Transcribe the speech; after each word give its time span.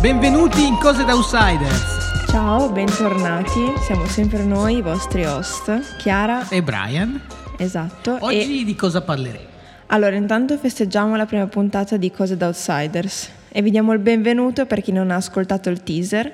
benvenuti 0.00 0.66
in 0.66 0.78
Cose 0.78 1.04
da 1.04 1.14
Outsiders. 1.14 2.26
Ciao, 2.28 2.72
bentornati. 2.72 3.60
Siamo 3.84 4.06
sempre 4.06 4.42
noi, 4.42 4.76
i 4.78 4.80
vostri 4.80 5.26
host, 5.26 5.98
Chiara. 5.98 6.48
E 6.48 6.62
Brian. 6.62 7.20
Esatto. 7.58 8.16
Oggi 8.20 8.62
e... 8.62 8.64
di 8.64 8.74
cosa 8.74 9.02
parleremo? 9.02 9.44
Allora, 9.88 10.16
intanto 10.16 10.56
festeggiamo 10.56 11.16
la 11.16 11.26
prima 11.26 11.46
puntata 11.48 11.98
di 11.98 12.10
Cose 12.10 12.38
da 12.38 12.46
Outsiders 12.46 13.30
e 13.50 13.60
vi 13.60 13.70
diamo 13.70 13.92
il 13.92 13.98
benvenuto 13.98 14.64
per 14.64 14.80
chi 14.80 14.90
non 14.90 15.10
ha 15.10 15.16
ascoltato 15.16 15.68
il 15.68 15.82
teaser. 15.82 16.32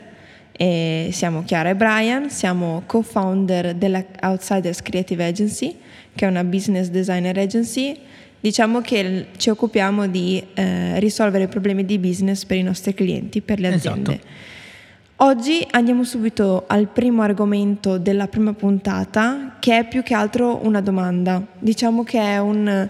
E 0.53 1.09
siamo 1.11 1.43
Chiara 1.43 1.71
e 1.71 1.75
Brian, 1.75 2.31
siamo 2.31 2.85
co-founder 2.87 3.75
della 3.75 4.05
Outsiders 4.23 4.81
Creative 4.81 5.25
Agency, 5.27 5.77
che 6.15 6.25
è 6.25 6.29
una 6.29 6.45
business 6.45 6.87
designer 6.87 7.37
agency 7.37 7.99
Diciamo 8.47 8.81
che 8.81 9.27
ci 9.39 9.51
occupiamo 9.51 10.07
di 10.07 10.41
eh, 10.55 11.01
risolvere 11.01 11.49
problemi 11.49 11.85
di 11.85 11.99
business 11.99 12.45
per 12.45 12.57
i 12.57 12.63
nostri 12.63 12.95
clienti, 12.95 13.41
per 13.41 13.59
le 13.59 13.75
aziende. 13.75 14.13
Esatto. 14.13 14.29
Oggi 15.17 15.67
andiamo 15.73 16.05
subito 16.05 16.63
al 16.69 16.87
primo 16.87 17.23
argomento 17.23 17.99
della 17.99 18.29
prima 18.29 18.53
puntata, 18.53 19.57
che 19.59 19.79
è 19.79 19.89
più 19.89 20.05
che 20.05 20.15
altro 20.15 20.65
una 20.65 20.81
domanda. 20.81 21.45
Diciamo 21.59 22.05
che 22.05 22.21
è 22.21 22.39
un... 22.39 22.89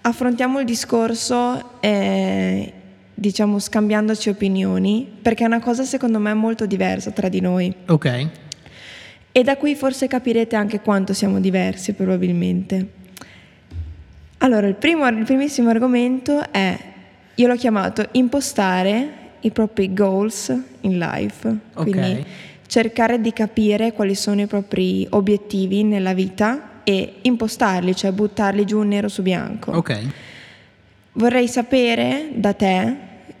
affrontiamo 0.00 0.60
il 0.60 0.64
discorso, 0.64 1.80
eh, 1.80 2.72
diciamo, 3.12 3.58
scambiandoci 3.58 4.30
opinioni, 4.30 5.06
perché 5.20 5.44
è 5.44 5.46
una 5.46 5.60
cosa 5.60 5.84
secondo 5.84 6.18
me 6.18 6.32
molto 6.32 6.64
diversa 6.64 7.10
tra 7.10 7.28
di 7.28 7.42
noi. 7.42 7.74
Ok. 7.88 8.28
E 9.32 9.42
da 9.42 9.58
qui 9.58 9.74
forse 9.74 10.06
capirete 10.06 10.56
anche 10.56 10.80
quanto 10.80 11.12
siamo 11.12 11.40
diversi 11.40 11.92
probabilmente. 11.92 13.02
Allora, 14.38 14.66
il, 14.66 14.74
primo, 14.74 15.06
il 15.08 15.24
primissimo 15.24 15.70
argomento 15.70 16.50
è, 16.50 16.78
io 17.34 17.46
l'ho 17.46 17.56
chiamato 17.56 18.06
impostare 18.12 19.22
i 19.40 19.50
propri 19.50 19.92
goals 19.92 20.54
in 20.82 20.98
life, 20.98 21.48
Ok. 21.74 21.82
quindi 21.90 22.24
cercare 22.66 23.20
di 23.20 23.32
capire 23.32 23.92
quali 23.92 24.14
sono 24.14 24.40
i 24.40 24.46
propri 24.46 25.06
obiettivi 25.10 25.82
nella 25.84 26.12
vita 26.14 26.80
e 26.84 27.14
impostarli, 27.22 27.94
cioè 27.94 28.12
buttarli 28.12 28.64
giù 28.64 28.82
nero 28.82 29.08
su 29.08 29.22
bianco. 29.22 29.72
Ok. 29.72 30.06
Vorrei 31.12 31.46
sapere 31.48 32.30
da 32.34 32.52
te, 32.52 32.96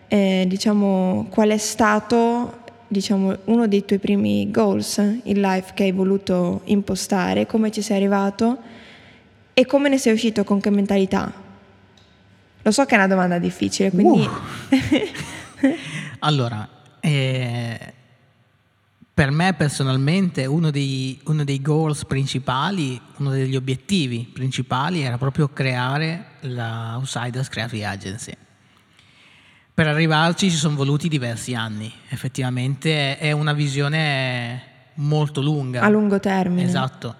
eh, 0.08 0.44
diciamo, 0.46 1.26
qual 1.28 1.50
è 1.50 1.58
stato 1.58 2.62
diciamo, 2.86 3.36
uno 3.44 3.66
dei 3.66 3.84
tuoi 3.84 3.98
primi 3.98 4.50
goals 4.50 4.98
in 5.24 5.40
life 5.40 5.72
che 5.74 5.84
hai 5.84 5.92
voluto 5.92 6.60
impostare, 6.64 7.46
come 7.46 7.70
ci 7.72 7.82
sei 7.82 7.96
arrivato 7.96 8.58
e 9.54 9.66
come 9.66 9.88
ne 9.88 9.98
sei 9.98 10.12
uscito 10.12 10.44
con 10.44 10.60
che 10.60 10.70
mentalità? 10.70 11.32
Lo 12.60 12.70
so 12.70 12.84
che 12.84 12.94
è 12.94 12.98
una 12.98 13.06
domanda 13.06 13.38
difficile, 13.38 13.90
quindi... 13.90 14.28
Allora, 16.20 16.66
eh, 17.00 17.92
per 19.12 19.30
me 19.30 19.52
personalmente 19.54 20.46
uno 20.46 20.70
dei, 20.70 21.20
uno 21.26 21.44
dei 21.44 21.60
goals 21.62 22.04
principali, 22.04 23.00
uno 23.18 23.30
degli 23.30 23.54
obiettivi 23.54 24.28
principali 24.32 25.02
era 25.02 25.18
proprio 25.18 25.48
creare 25.48 26.32
la 26.40 26.94
Outsiders 26.96 27.48
Creative 27.48 27.84
Agency. 27.84 28.32
Per 29.72 29.86
arrivarci 29.86 30.50
ci 30.50 30.56
sono 30.56 30.76
voluti 30.76 31.08
diversi 31.08 31.54
anni, 31.54 31.92
effettivamente 32.08 33.18
è 33.18 33.32
una 33.32 33.52
visione 33.52 34.62
molto 34.94 35.40
lunga. 35.40 35.82
a 35.82 35.88
lungo 35.88 36.18
termine. 36.20 36.66
Esatto. 36.66 37.16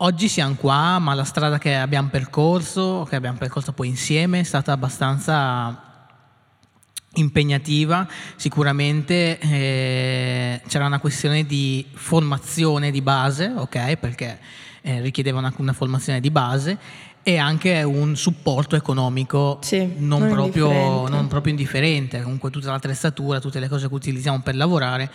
Oggi 0.00 0.28
siamo 0.28 0.54
qua, 0.54 1.00
ma 1.00 1.12
la 1.14 1.24
strada 1.24 1.58
che 1.58 1.74
abbiamo 1.74 2.08
percorso, 2.08 3.04
che 3.08 3.16
abbiamo 3.16 3.36
percorso 3.36 3.72
poi 3.72 3.88
insieme, 3.88 4.38
è 4.38 4.42
stata 4.44 4.70
abbastanza 4.70 6.06
impegnativa. 7.14 8.06
Sicuramente 8.36 9.40
eh, 9.40 10.62
c'era 10.68 10.86
una 10.86 11.00
questione 11.00 11.44
di 11.46 11.84
formazione 11.94 12.92
di 12.92 13.02
base, 13.02 13.52
ok? 13.56 13.96
Perché 13.96 14.38
eh, 14.82 15.00
richiedeva 15.00 15.40
una, 15.40 15.52
una 15.56 15.72
formazione 15.72 16.20
di 16.20 16.30
base 16.30 16.78
e 17.24 17.36
anche 17.36 17.82
un 17.82 18.14
supporto 18.14 18.76
economico 18.76 19.58
Sì, 19.62 19.94
non, 19.96 20.20
non 20.20 20.30
proprio, 20.30 21.08
non 21.08 21.26
proprio 21.26 21.50
indifferente. 21.50 22.22
Comunque 22.22 22.50
tutta 22.50 22.70
l'attrezzatura, 22.70 23.40
tutte 23.40 23.58
le 23.58 23.66
cose 23.68 23.88
che 23.88 23.94
utilizziamo 23.94 24.42
per 24.42 24.54
lavorare 24.54 25.10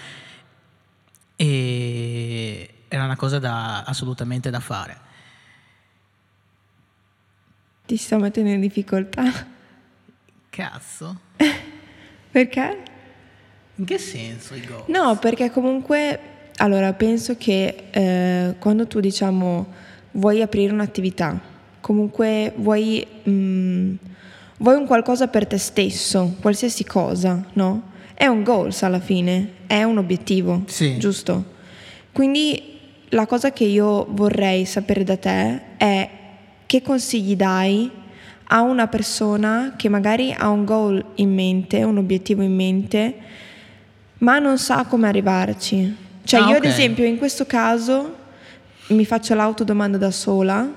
e 1.37 2.72
era 2.93 3.05
una 3.05 3.15
cosa 3.15 3.39
da, 3.39 3.81
assolutamente 3.83 4.51
da 4.51 4.59
fare. 4.59 4.97
Ti 7.85 7.97
sto 7.97 8.17
mettendo 8.19 8.51
in 8.51 8.61
difficoltà. 8.61 9.23
Cazzo? 10.49 11.19
Perché? 12.31 12.83
In 13.75 13.85
che 13.85 13.97
senso 13.97 14.53
i 14.53 14.63
goal? 14.63 14.83
No, 14.87 15.17
perché 15.17 15.49
comunque, 15.49 16.19
allora, 16.57 16.93
penso 16.93 17.35
che 17.35 17.85
eh, 17.89 18.55
quando 18.59 18.85
tu, 18.85 18.99
diciamo, 18.99 19.73
vuoi 20.11 20.43
aprire 20.43 20.71
un'attività, 20.71 21.39
comunque 21.81 22.53
vuoi, 22.57 23.05
mm, 23.27 23.95
vuoi 24.59 24.75
un 24.75 24.85
qualcosa 24.85 25.27
per 25.27 25.47
te 25.47 25.57
stesso, 25.57 26.35
qualsiasi 26.39 26.83
cosa, 26.85 27.43
no? 27.53 27.89
È 28.13 28.27
un 28.27 28.43
goals 28.43 28.83
alla 28.83 28.99
fine, 28.99 29.53
è 29.65 29.81
un 29.81 29.97
obiettivo, 29.97 30.61
Sì. 30.67 30.97
giusto? 30.99 31.53
Quindi 32.11 32.72
la 33.13 33.25
cosa 33.27 33.51
che 33.51 33.63
io 33.63 34.07
vorrei 34.09 34.65
sapere 34.65 35.03
da 35.03 35.17
te 35.17 35.61
è 35.77 36.09
che 36.65 36.81
consigli 36.81 37.35
dai 37.35 37.89
a 38.45 38.61
una 38.61 38.87
persona 38.87 39.73
che 39.77 39.87
magari 39.87 40.33
ha 40.35 40.49
un 40.49 40.65
goal 40.65 41.03
in 41.15 41.33
mente, 41.33 41.83
un 41.83 41.97
obiettivo 41.97 42.41
in 42.41 42.55
mente, 42.55 43.13
ma 44.19 44.39
non 44.39 44.57
sa 44.57 44.85
come 44.85 45.07
arrivarci. 45.07 45.95
Cioè 46.23 46.39
Ah, 46.41 46.45
io 46.49 46.57
ok. 46.57 46.65
ad 46.65 46.65
esempio 46.65 47.05
in 47.05 47.17
questo 47.17 47.45
caso 47.45 48.15
mi 48.87 49.05
faccio 49.05 49.33
l'autodomanda 49.35 49.97
da 49.97 50.11
sola 50.11 50.67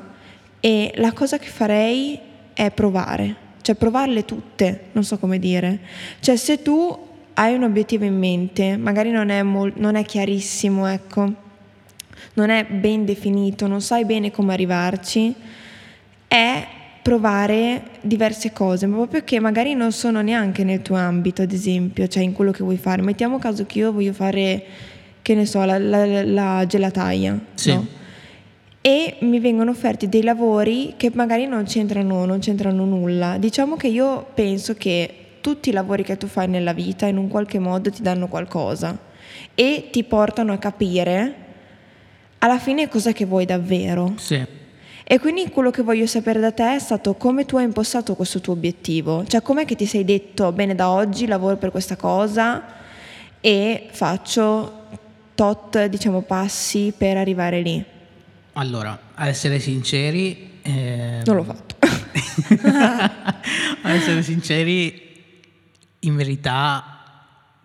e 0.61 0.93
la 0.97 1.13
cosa 1.13 1.39
che 1.39 1.49
farei 1.49 2.19
è 2.53 2.71
provare, 2.71 3.35
cioè 3.63 3.75
provarle 3.77 4.25
tutte, 4.25 4.89
non 4.93 5.05
so 5.05 5.19
come 5.19 5.39
dire. 5.39 5.79
Cioè 6.21 6.37
se 6.37 6.61
tu 6.63 6.97
hai 7.35 7.55
un 7.55 7.63
obiettivo 7.63 8.05
in 8.05 8.19
mente, 8.19 8.77
magari 8.77 9.11
non 9.11 9.31
è, 9.31 9.43
mol- 9.43 9.73
non 9.77 9.95
è 9.95 10.05
chiarissimo, 10.05 10.87
ecco, 10.87 11.45
non 12.34 12.50
è 12.50 12.65
ben 12.66 13.04
definito, 13.04 13.66
non 13.66 13.81
sai 13.81 14.04
bene 14.04 14.31
come 14.31 14.53
arrivarci, 14.53 15.34
è 16.28 16.66
provare 17.03 17.82
diverse 18.00 18.53
cose, 18.53 18.87
ma 18.87 18.97
proprio 18.97 19.22
che 19.25 19.38
magari 19.38 19.75
non 19.75 19.93
sono 19.93 20.21
neanche 20.22 20.65
nel 20.65 20.82
tuo 20.82 20.97
ambito, 20.97 21.43
ad 21.43 21.53
esempio, 21.53 22.06
cioè 22.09 22.22
in 22.22 22.32
quello 22.32 22.50
che 22.50 22.65
vuoi 22.65 22.76
fare. 22.78 23.00
Mettiamo 23.03 23.38
caso 23.38 23.65
che 23.65 23.78
io 23.78 23.93
voglio 23.93 24.12
fare, 24.12 24.62
che 25.22 25.34
ne 25.34 25.47
so, 25.47 25.65
la, 25.65 25.78
la- 25.78 26.25
la 26.25 26.65
gelataia, 26.66 27.38
Sì. 27.55 27.72
no? 27.72 27.87
E 28.81 29.16
mi 29.21 29.41
vengono 29.41 29.72
offerti 29.72 30.09
dei 30.09 30.22
lavori 30.22 30.94
che 30.97 31.10
magari 31.12 31.47
non 31.47 31.65
c'entrano, 31.65 32.25
non 32.25 32.38
c'entrano 32.38 32.84
nulla. 32.84 33.37
Diciamo 33.37 33.75
che 33.76 33.88
io 33.88 34.26
penso 34.32 34.75
che 34.75 35.12
tutti 35.41 35.71
i 35.71 35.72
lavori 35.72 36.05
che 36.05 36.16
tu 36.16 36.26
fai 36.28 36.49
nella 36.49 36.72
vita 36.72 37.06
in 37.06 37.16
un 37.16 37.26
qualche 37.28 37.59
modo 37.59 37.91
ti 37.91 38.03
danno 38.03 38.28
qualcosa 38.28 38.97
e 39.56 39.88
ti 39.91 40.05
portano 40.05 40.53
a 40.53 40.59
capire 40.59 41.34
alla 42.39 42.59
fine 42.59 42.89
cosa 42.89 43.13
che 43.13 43.25
vuoi 43.25 43.45
davvero. 43.45 44.15
Sì. 44.17 44.45
E 45.09 45.21
quindi 45.21 45.49
quello 45.51 45.71
che 45.71 45.83
voglio 45.83 46.07
sapere 46.07 46.41
da 46.41 46.51
te 46.51 46.75
è 46.75 46.79
stato 46.81 47.15
come 47.15 47.45
tu 47.45 47.57
hai 47.57 47.65
impostato 47.65 48.15
questo 48.17 48.41
tuo 48.41 48.55
obiettivo, 48.55 49.25
cioè 49.27 49.41
com'è 49.41 49.65
che 49.65 49.77
ti 49.77 49.87
sei 49.87 50.05
detto 50.05 50.51
bene 50.51 50.75
da 50.75 50.91
oggi 50.91 51.27
lavoro 51.27 51.57
per 51.57 51.71
questa 51.71 51.95
cosa 51.95 52.65
e 53.41 53.89
faccio 53.93 54.85
tot 55.37 55.85
diciamo 55.87 56.23
passi 56.23 56.93
per 56.97 57.17
arrivare 57.19 57.61
lì. 57.61 57.85
Allora, 58.55 58.99
a 59.15 59.29
essere 59.29 59.61
sinceri... 59.61 60.59
ehm, 60.62 61.23
Non 61.25 61.37
l'ho 61.37 61.44
fatto. 61.44 61.77
a 63.82 63.93
essere 63.93 64.23
sinceri, 64.23 65.23
in 66.00 66.17
verità, 66.17 67.03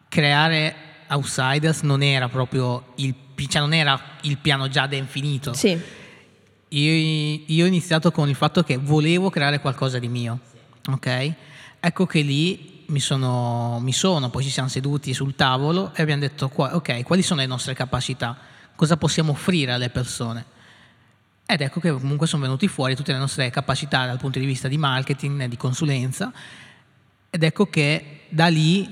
creare 0.10 0.76
Outsiders 1.12 1.82
non 1.82 2.02
era 2.02 2.30
proprio 2.30 2.94
il, 2.96 3.14
cioè 3.48 3.62
non 3.62 3.74
era 3.74 4.00
il 4.22 4.38
piano 4.38 4.68
già 4.70 4.88
da 4.88 4.96
infinito. 4.96 5.54
sì, 5.54 5.80
Io, 6.70 7.44
io 7.46 7.66
ho 7.66 7.68
iniziato 7.68 8.12
con 8.12 8.30
il 8.30 8.36
fatto 8.36 8.64
che 8.64 8.78
volevo 8.78 9.30
creare 9.30 9.60
qualcosa 9.60 10.00
di 10.00 10.08
mio, 10.08 10.40
ok? 10.88 11.34
Ecco 11.80 12.06
che 12.06 12.22
lì 12.22 12.84
mi 12.88 13.00
sono, 13.00 13.80
mi 13.82 13.94
sono, 13.94 14.30
poi 14.30 14.44
ci 14.44 14.50
siamo 14.50 14.70
seduti 14.70 15.14
sul 15.14 15.36
tavolo 15.36 15.92
e 15.96 16.02
abbiamo 16.02 16.22
detto, 16.22 16.52
ok, 16.54 17.04
quali 17.04 17.22
sono 17.22 17.42
le 17.42 17.48
nostre 17.48 17.74
capacità? 17.74 18.38
Cosa 18.76 18.98
possiamo 18.98 19.32
offrire 19.32 19.74
alle 19.74 19.90
persone? 19.90 20.46
Ed 21.46 21.60
ecco 21.60 21.82
che 21.82 21.92
comunque 21.92 22.28
sono 22.28 22.44
venuti 22.44 22.68
fuori 22.70 22.96
tutte 22.96 23.12
le 23.12 23.18
nostre 23.18 23.50
capacità 23.50 24.06
dal 24.06 24.18
punto 24.18 24.40
di 24.40 24.46
vista 24.46 24.70
di 24.70 24.78
marketing, 24.78 25.46
di 25.46 25.58
consulenza, 25.58 26.32
ed 27.30 27.44
ecco 27.44 27.66
che 27.68 28.22
da 28.30 28.48
lì 28.48 28.90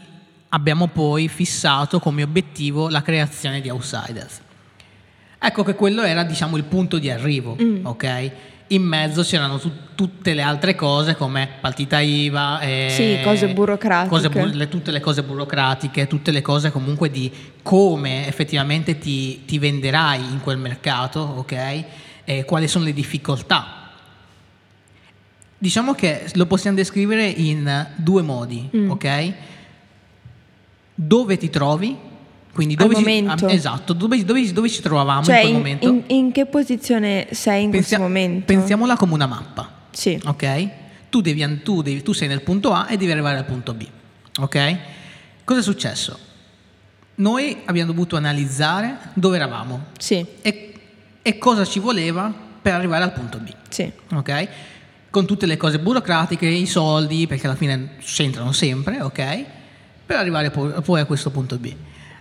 abbiamo 0.50 0.88
poi 0.88 1.28
fissato 1.28 2.00
come 2.00 2.24
obiettivo 2.24 2.90
la 2.90 3.02
creazione 3.02 3.62
di 3.62 3.70
Outsiders. 3.70 4.42
Ecco 5.40 5.64
che 5.64 5.76
quello 5.76 6.02
era 6.04 6.24
diciamo 6.24 6.58
il 6.58 6.64
punto 6.64 6.98
di 7.00 7.10
arrivo, 7.10 7.56
ok? 7.84 8.32
in 8.72 8.84
mezzo 8.84 9.24
c'erano 9.24 9.58
tu- 9.58 9.72
tutte 9.96 10.36
le 10.36 10.44
altre 10.44 10.76
cose 10.76 11.16
come 11.16 11.50
partita 11.60 12.02
IVA, 12.02 12.60
Sì, 12.90 13.18
cose 13.24 13.48
burocratiche. 13.48 14.10
cose 14.10 14.30
bu- 14.30 14.46
le- 14.56 14.68
tutte 14.68 14.92
le 14.92 15.00
cose 15.00 15.24
burocratiche, 15.24 16.06
tutte 16.06 16.30
le 16.30 16.42
cose 16.44 16.70
comunque 16.72 17.10
di 17.10 17.32
come 17.64 18.28
effettivamente 18.28 19.00
ti, 19.00 19.44
ti 19.46 19.58
venderai 19.58 20.20
in 20.24 20.40
quel 20.42 20.60
mercato, 20.60 21.20
ok? 21.20 21.84
E 22.26 22.46
quali 22.46 22.68
sono 22.68 22.86
le 22.86 22.94
difficoltà. 22.94 23.90
Diciamo 25.58 25.96
che 25.96 26.30
lo 26.36 26.46
possiamo 26.46 26.76
descrivere 26.78 27.26
in 27.26 27.88
due 27.96 28.22
modi, 28.22 28.70
Mm. 28.76 28.90
ok? 28.92 29.34
Dove 31.02 31.38
ti 31.38 31.50
trovi, 31.50 31.96
quindi 32.52 32.74
Al 32.78 32.82
dove 32.82 32.96
ci, 32.96 33.00
momento. 33.02 33.48
esatto, 33.48 33.94
dove, 33.94 34.26
dove- 34.26 34.52
dove 34.52 34.70
ci 34.70 34.82
trovavamo 34.82 35.24
Cioè, 35.24 35.36
in 35.38 35.42
quel 35.42 35.52
in, 35.52 35.58
momento. 35.58 35.88
in- 35.88 36.04
in 36.08 36.32
che 36.34 36.46
posizione 36.46 37.28
sei 37.32 37.64
in 37.64 37.70
Pensia- 37.72 37.98
questo 37.98 38.02
momento? 38.02 38.46
Pensiamola 38.46 38.98
come 38.98 39.14
una 39.14 39.26
mappa, 39.28 39.72
Sì. 39.92 40.20
ok? 40.26 40.70
Tu, 41.10 41.22
devi, 41.22 41.62
tu, 41.64 41.82
devi- 41.82 42.02
tu 42.02 42.12
sei 42.12 42.28
nel 42.28 42.42
punto 42.42 42.74
A 42.74 42.88
e 42.90 42.98
devi 42.98 43.12
arrivare 43.14 43.38
al 43.38 43.46
punto 43.46 43.74
B, 43.74 43.86
ok? 44.40 44.78
Cosa 45.46 45.60
è 45.62 45.64
successo? 45.64 46.20
Noi 47.16 47.58
abbiamo 47.66 47.92
dovuto 47.92 48.18
analizzare 48.18 48.98
dove 49.14 49.38
eravamo 49.38 49.86
Sì, 49.98 50.26
e, 50.42 50.74
e 51.22 51.38
cosa 51.38 51.64
ci 51.66 51.80
voleva 51.80 52.32
per 52.62 52.74
arrivare 52.74 53.06
al 53.06 53.14
punto 53.14 53.38
B, 53.38 53.50
sì. 53.70 53.90
ok? 54.14 54.48
Con 55.10 55.26
tutte 55.26 55.46
le 55.46 55.56
cose 55.56 55.80
burocratiche, 55.80 56.46
i 56.46 56.66
soldi, 56.66 57.26
perché 57.26 57.48
alla 57.48 57.56
fine 57.56 57.92
c'entrano 58.02 58.52
sempre, 58.52 59.02
ok? 59.02 59.46
Per 60.10 60.18
arrivare 60.18 60.50
poi, 60.50 61.00
a 61.00 61.06
questo 61.06 61.30
punto 61.30 61.60
B. 61.60 61.72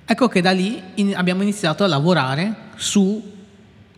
Ecco 0.05 0.29
che 0.29 0.43
da 0.43 0.51
lì 0.51 0.79
abbiamo 1.15 1.41
iniziato 1.41 1.85
a 1.85 1.87
lavorare 1.87 2.55
su 2.75 3.33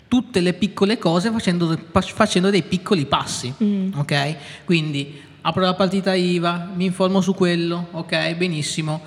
tutte 0.07 0.39
le 0.39 0.53
piccole 0.53 0.97
cose 0.97 1.29
facendo, 1.33 1.77
facendo 1.91 2.51
dei 2.51 2.63
piccoli 2.63 3.05
passi, 3.07 3.53
ok? 3.97 4.37
Quindi 4.65 5.21
apro 5.41 5.63
la 5.63 5.75
partita 5.75 6.15
IVA, 6.15 6.71
mi 6.73 6.85
informo 6.85 7.21
su 7.21 7.35
quello, 7.35 7.89
ok? 7.91 8.35
Benissimo. 8.35 9.03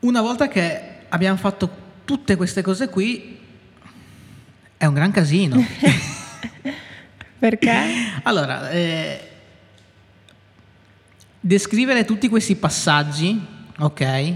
Una 0.00 0.20
volta 0.20 0.48
che 0.48 1.06
abbiamo 1.08 1.38
fatto 1.38 1.70
tutte 2.04 2.36
queste 2.36 2.60
cose 2.60 2.90
qui, 2.90 3.38
è 4.76 4.84
un 4.84 4.92
gran 4.92 5.10
casino. 5.10 5.56
Perché? 7.38 7.78
Allora, 8.24 8.68
eh, 8.68 9.28
descrivere 11.46 12.06
tutti 12.06 12.28
questi 12.30 12.56
passaggi, 12.56 13.38
ok, 13.78 14.34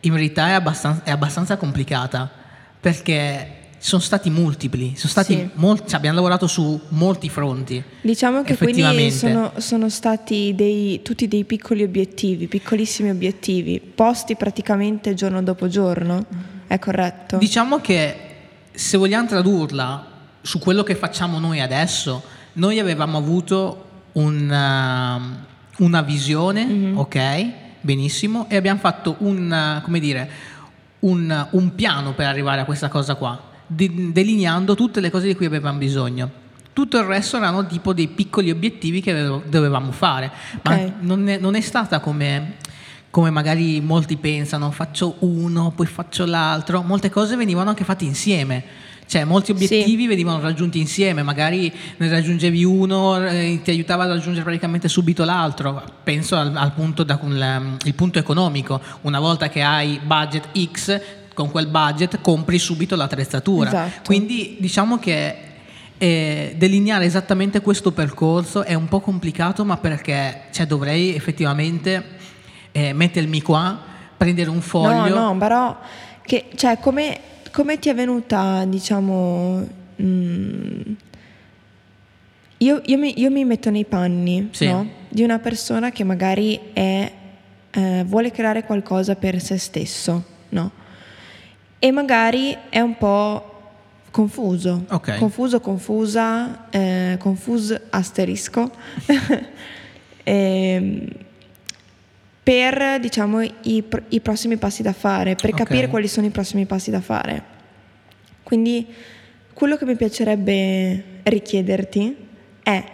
in 0.00 0.12
verità 0.12 0.48
è 0.48 0.52
abbastanza, 0.52 1.02
è 1.04 1.10
abbastanza 1.10 1.56
complicata 1.56 2.30
perché 2.78 3.54
sono 3.78 4.02
stati 4.02 4.28
multipli, 4.28 4.92
sono 4.94 5.08
stati 5.10 5.32
Sì. 5.32 5.48
molti- 5.54 5.88
cioè, 5.88 5.96
abbiamo 5.96 6.16
lavorato 6.16 6.46
su 6.46 6.78
molti 6.88 7.30
fronti. 7.30 7.82
Diciamo 8.02 8.42
che 8.42 8.58
quindi 8.58 9.10
sono, 9.10 9.52
sono 9.56 9.88
stati 9.88 10.52
dei- 10.54 11.00
tutti 11.02 11.26
dei 11.28 11.44
piccoli 11.44 11.82
obiettivi, 11.82 12.46
piccolissimi 12.46 13.08
obiettivi, 13.08 13.80
posti 13.80 14.36
praticamente 14.36 15.14
giorno 15.14 15.42
dopo 15.42 15.66
giorno. 15.68 16.26
È 16.66 16.78
corretto? 16.78 17.38
Diciamo 17.38 17.80
che 17.80 18.16
se 18.70 18.98
vogliamo 18.98 19.26
tradurla 19.26 20.06
su 20.42 20.58
quello 20.58 20.82
che 20.82 20.94
facciamo 20.94 21.38
noi 21.38 21.60
adesso, 21.60 22.22
noi 22.54 22.78
avevamo 22.78 23.16
avuto 23.16 23.84
un, 24.12 24.50
uh, 24.50 25.48
una 25.80 26.00
visione, 26.02 26.92
ok, 26.94 27.50
benissimo, 27.80 28.46
e 28.48 28.56
abbiamo 28.56 28.78
fatto 28.80 29.16
un, 29.18 29.80
come 29.82 30.00
dire, 30.00 30.30
un, 31.00 31.46
un 31.50 31.74
piano 31.74 32.12
per 32.14 32.26
arrivare 32.26 32.60
a 32.60 32.64
questa 32.64 32.88
cosa 32.88 33.14
qua, 33.14 33.40
de- 33.66 34.12
delineando 34.12 34.74
tutte 34.74 35.00
le 35.00 35.10
cose 35.10 35.26
di 35.26 35.34
cui 35.34 35.46
avevamo 35.46 35.78
bisogno. 35.78 36.30
Tutto 36.72 36.98
il 36.98 37.04
resto 37.04 37.36
erano 37.36 37.66
tipo 37.66 37.92
dei 37.92 38.08
piccoli 38.08 38.50
obiettivi 38.50 39.00
che 39.00 39.10
avevo- 39.10 39.42
dovevamo 39.46 39.90
fare, 39.92 40.30
ma 40.62 40.74
Ok. 40.74 40.92
non 41.00 41.28
è, 41.28 41.38
non 41.38 41.54
è 41.54 41.60
stata 41.60 41.98
come, 42.00 42.54
come 43.10 43.30
magari 43.30 43.80
molti 43.80 44.16
pensano, 44.16 44.70
faccio 44.70 45.16
uno, 45.20 45.72
poi 45.74 45.86
faccio 45.86 46.24
l'altro, 46.26 46.82
molte 46.82 47.10
cose 47.10 47.36
venivano 47.36 47.70
anche 47.70 47.84
fatte 47.84 48.04
insieme. 48.04 48.62
Cioè, 49.10 49.24
molti 49.24 49.50
obiettivi 49.50 50.06
venivano 50.06 50.38
raggiunti 50.38 50.78
insieme, 50.78 51.24
magari 51.24 51.72
ne 51.96 52.08
raggiungevi 52.08 52.62
uno, 52.62 53.26
eh, 53.26 53.58
ti 53.60 53.70
aiutava 53.70 54.04
a 54.04 54.06
raggiungere 54.06 54.44
praticamente 54.44 54.86
subito 54.86 55.24
l'altro. 55.24 55.82
Penso 56.04 56.36
al, 56.36 56.56
al 56.56 56.72
punto, 56.74 57.02
da, 57.02 57.18
il 57.82 57.94
punto 57.94 58.20
economico. 58.20 58.80
Una 59.00 59.18
volta 59.18 59.48
che 59.48 59.62
hai 59.62 59.98
budget 60.00 60.50
X, 60.72 61.00
con 61.34 61.50
quel 61.50 61.66
budget 61.66 62.20
compri 62.20 62.60
subito 62.60 62.94
l'attrezzatura. 62.94 63.70
Esatto. 63.70 64.02
Quindi 64.04 64.58
diciamo 64.60 65.00
che 65.00 65.36
eh, 65.98 66.54
delineare 66.56 67.04
esattamente 67.04 67.60
questo 67.62 67.90
percorso 67.90 68.62
è 68.62 68.74
un 68.74 68.86
po' 68.86 69.00
complicato, 69.00 69.64
ma 69.64 69.76
perché 69.78 70.42
cioè, 70.52 70.66
dovrei 70.66 71.16
effettivamente 71.16 72.04
eh, 72.70 72.92
mettermi 72.92 73.42
qua, 73.42 73.76
prendere 74.16 74.50
un 74.50 74.60
foglio. 74.60 75.12
No, 75.16 75.32
no, 75.32 75.36
però 75.36 75.76
che, 76.22 76.50
cioè, 76.54 76.78
come, 76.78 77.18
come 77.50 77.78
ti 77.78 77.88
è 77.88 77.94
venuta, 77.94 78.64
diciamo, 78.66 79.66
mm, 80.00 80.80
io, 82.58 82.82
io 82.84 82.98
mi, 82.98 83.18
io 83.20 83.30
mi 83.30 83.44
metto 83.44 83.70
nei 83.70 83.84
panni 83.84 84.48
Sì. 84.52 84.66
no? 84.66 84.88
di 85.08 85.22
una 85.22 85.38
persona 85.38 85.90
che 85.90 86.04
magari 86.04 86.60
è, 86.72 87.12
eh, 87.70 88.04
vuole 88.06 88.30
creare 88.30 88.64
qualcosa 88.64 89.14
per 89.16 89.40
se 89.40 89.56
stesso, 89.58 90.24
no? 90.50 90.70
E 91.78 91.90
magari 91.90 92.56
è 92.68 92.80
un 92.80 92.96
po' 92.98 93.44
confuso, 94.10 94.84
Ok. 94.90 95.16
confuso, 95.18 95.60
confusa, 95.60 96.68
eh, 96.70 97.16
confus 97.18 97.74
asterisco. 97.90 98.70
Ehm, 100.22 101.06
per 102.42 102.98
diciamo 103.00 103.40
i, 103.42 103.84
i 104.08 104.20
prossimi 104.20 104.56
passi 104.56 104.82
da 104.82 104.92
fare, 104.92 105.34
per 105.36 105.50
Ok. 105.50 105.56
capire 105.58 105.88
quali 105.88 106.08
sono 106.08 106.26
i 106.26 106.30
prossimi 106.30 106.64
passi 106.66 106.90
da 106.90 107.00
fare. 107.00 107.42
Quindi 108.42 108.86
quello 109.52 109.76
che 109.76 109.84
mi 109.84 109.94
piacerebbe 109.96 111.04
richiederti 111.24 112.16
è 112.62 112.84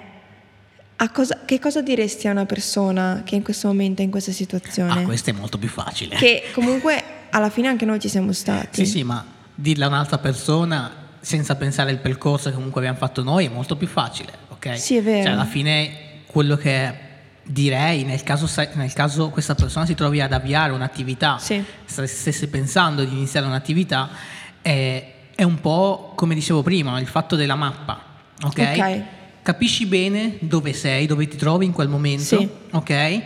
a 0.99 1.11
cosa- 1.11 1.41
che 1.45 1.59
cosa 1.59 1.83
diresti 1.83 2.27
a 2.27 2.31
una 2.33 2.47
persona 2.47 3.23
che 3.25 3.35
in 3.37 3.43
questo 3.43 3.69
momento 3.69 4.01
è 4.03 4.05
in 4.05 4.11
questa 4.11 4.33
situazione? 4.33 5.03
Ah, 5.03 5.05
questo 5.05 5.31
è 5.31 5.33
molto 5.33 5.59
più 5.59 5.69
facile. 5.69 6.17
che 6.17 6.45
comunque 6.53 7.03
alla 7.31 7.51
fine 7.51 7.69
anche 7.69 7.85
noi 7.85 8.01
ci 8.01 8.09
siamo 8.09 8.33
stati. 8.33 8.85
Sì, 8.85 8.91
sì, 8.91 9.03
ma 9.05 9.25
dirla 9.55 9.87
a 9.87 9.89
un'altra 9.89 10.19
persona 10.19 11.05
senza 11.21 11.55
pensare 11.57 11.91
al 11.91 11.99
percorso 11.99 12.49
che 12.49 12.55
comunque 12.55 12.81
abbiamo 12.81 12.99
fatto 12.99 13.23
noi 13.23 13.47
è 13.47 13.49
molto 13.49 13.77
più 13.77 13.87
facile, 13.87 14.33
ok? 14.49 14.79
Sì, 14.79 14.97
è 14.97 15.03
vero. 15.03 15.23
Cioè, 15.25 15.33
alla 15.33 15.45
fine 15.45 15.91
quello 16.27 16.57
che 16.57 16.71
direi 17.47 18.03
nel 18.05 18.23
caso, 18.23 18.49
nel 18.75 18.93
caso 18.93 19.31
questa 19.31 19.55
persona 19.55 19.87
si 19.87 19.95
trovi 19.95 20.21
ad 20.21 20.33
avviare 20.33 20.73
un'attività, 20.73 21.39
Sì. 21.39 21.63
st- 21.85 22.03
stesse 22.05 22.49
pensando 22.49 23.05
di 23.05 23.13
iniziare 23.15 23.47
un'attività, 23.47 24.09
è, 24.61 25.13
è 25.35 25.43
un 25.45 25.61
po' 25.61 26.13
come 26.17 26.35
dicevo 26.35 26.63
prima, 26.63 26.99
il 26.99 27.07
fatto 27.07 27.37
della 27.37 27.55
mappa, 27.55 28.03
ok? 28.43 28.59
Ok. 28.77 29.03
Capisci 29.43 29.87
bene 29.87 30.39
dove 30.41 30.73
sei, 30.73 31.07
dove 31.07 31.29
ti 31.29 31.37
trovi 31.37 31.67
in 31.67 31.73
quel 31.73 31.89
momento, 31.89 32.25
Sì. 32.39 32.49
ok? 32.73 33.23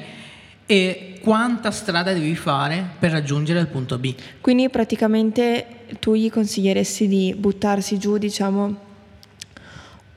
E 0.66 1.18
quanta 1.22 1.70
strada 1.70 2.12
devi 2.12 2.36
fare 2.36 2.86
per 2.98 3.10
raggiungere 3.10 3.58
il 3.60 3.66
punto 3.68 3.96
B. 3.98 4.14
Quindi 4.42 4.68
praticamente 4.68 5.66
tu 5.98 6.14
gli 6.14 6.30
consiglieresti 6.30 7.08
di 7.08 7.34
buttarsi 7.36 7.98
giù, 7.98 8.18
diciamo, 8.18 8.76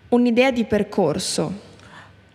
un'idea 0.10 0.52
di 0.52 0.66
percorso. 0.66 1.72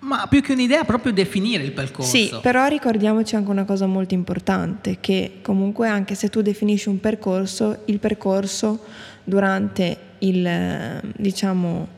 Ma 0.00 0.26
più 0.28 0.40
che 0.42 0.52
un'idea, 0.52 0.84
proprio 0.84 1.12
definire 1.12 1.64
il 1.64 1.72
percorso. 1.72 2.16
Sì, 2.16 2.32
però 2.40 2.66
ricordiamoci 2.68 3.34
anche 3.34 3.50
una 3.50 3.64
cosa 3.64 3.86
molto 3.86 4.14
importante, 4.14 4.98
che 5.00 5.38
comunque 5.42 5.88
anche 5.88 6.14
se 6.14 6.28
tu 6.28 6.40
definisci 6.40 6.88
un 6.88 7.00
percorso, 7.00 7.82
il 7.86 7.98
percorso 7.98 8.84
durante 9.24 9.96
il, 10.18 10.46
eh, 10.46 11.00
diciamo, 11.16 11.88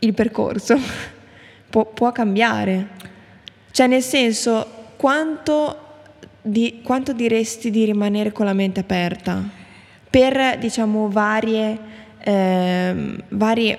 il 0.00 0.14
percorso 0.14 0.76
può, 1.70 1.86
può 1.86 2.10
cambiare. 2.10 2.88
Cioè 3.70 3.86
nel 3.86 4.02
senso, 4.02 4.66
quanto, 4.96 5.76
di- 6.42 6.80
quanto 6.82 7.12
diresti 7.12 7.70
di 7.70 7.84
rimanere 7.84 8.32
con 8.32 8.46
la 8.46 8.52
mente 8.52 8.80
aperta 8.80 9.42
per, 10.10 10.58
diciamo, 10.58 11.08
varie, 11.08 11.78
ehm, 12.18 13.22
varie 13.28 13.78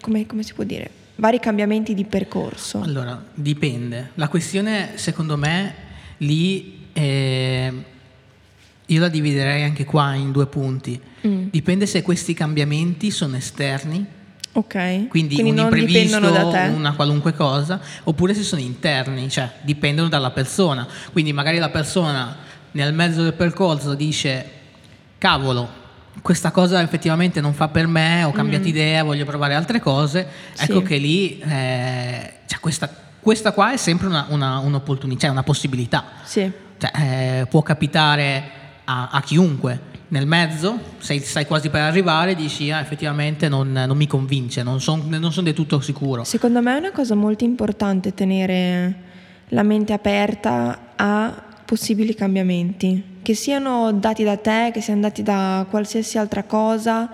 come, 0.00 0.26
come 0.26 0.44
si 0.44 0.54
può 0.54 0.62
dire? 0.62 0.98
Vari 1.20 1.38
cambiamenti 1.38 1.92
di 1.92 2.04
percorso. 2.06 2.80
Allora, 2.80 3.22
dipende. 3.34 4.12
La 4.14 4.28
questione, 4.28 4.92
secondo 4.94 5.36
me, 5.36 5.74
lì 6.18 6.86
eh, 6.94 7.72
io 8.86 9.00
la 9.00 9.08
dividerei 9.08 9.62
anche 9.62 9.84
qua 9.84 10.14
in 10.14 10.32
due 10.32 10.46
punti. 10.46 10.98
Mm. 11.26 11.48
Dipende 11.50 11.84
se 11.84 12.00
questi 12.00 12.32
cambiamenti 12.32 13.10
sono 13.10 13.36
esterni, 13.36 14.04
Ok. 14.52 15.08
quindi, 15.08 15.40
un 15.42 15.54
non 15.54 15.64
imprevisto, 15.66 16.16
una 16.74 16.94
qualunque 16.94 17.34
cosa, 17.34 17.80
oppure 18.04 18.32
se 18.32 18.42
sono 18.42 18.62
interni, 18.62 19.28
cioè 19.28 19.50
dipendono 19.60 20.08
dalla 20.08 20.30
persona. 20.30 20.88
Quindi 21.12 21.34
magari 21.34 21.58
la 21.58 21.68
persona 21.68 22.34
nel 22.72 22.94
mezzo 22.94 23.22
del 23.22 23.34
percorso 23.34 23.94
dice, 23.94 24.50
cavolo, 25.18 25.68
questa 26.22 26.50
cosa 26.50 26.80
effettivamente 26.82 27.40
non 27.40 27.54
fa 27.54 27.68
per 27.68 27.86
me, 27.86 28.24
ho 28.24 28.32
cambiato 28.32 28.64
Mm. 28.64 28.68
idea, 28.68 29.02
voglio 29.02 29.24
provare 29.24 29.54
altre 29.54 29.80
cose, 29.80 30.26
ecco 30.56 30.80
Sì. 30.80 30.82
che 30.82 30.96
lì 30.96 31.38
eh, 31.38 32.32
cioè 32.46 32.60
questa, 32.60 32.88
questa 33.20 33.52
qua 33.52 33.72
è 33.72 33.76
sempre 33.76 34.06
una, 34.06 34.26
una, 34.30 34.58
un'opportunità, 34.58 35.20
cioè 35.22 35.30
una 35.30 35.42
possibilità. 35.42 36.04
Sì. 36.24 36.50
Cioè, 36.78 36.90
eh, 37.40 37.46
può 37.46 37.62
capitare 37.62 38.50
a, 38.84 39.08
a 39.10 39.20
chiunque. 39.22 39.88
Nel 40.08 40.26
mezzo, 40.26 40.76
sei, 40.98 41.20
stai 41.20 41.46
quasi 41.46 41.68
per 41.68 41.82
arrivare, 41.82 42.34
dici 42.34 42.72
ah, 42.72 42.80
effettivamente 42.80 43.48
non, 43.48 43.70
non 43.70 43.96
mi 43.96 44.08
convince, 44.08 44.64
non 44.64 44.80
sono 44.80 45.30
son 45.30 45.44
del 45.44 45.54
tutto 45.54 45.78
sicuro. 45.80 46.24
Secondo 46.24 46.60
me 46.60 46.74
è 46.74 46.78
una 46.78 46.90
cosa 46.90 47.14
molto 47.14 47.44
importante 47.44 48.12
tenere 48.12 48.94
la 49.50 49.62
mente 49.62 49.92
aperta 49.92 50.94
a 50.96 51.42
possibili 51.64 52.14
cambiamenti, 52.16 53.09
che 53.22 53.34
siano 53.34 53.92
dati 53.92 54.24
da 54.24 54.36
te, 54.36 54.70
che 54.72 54.80
siano 54.80 55.00
dati 55.00 55.22
da 55.22 55.66
qualsiasi 55.68 56.18
altra 56.18 56.44
cosa, 56.44 57.10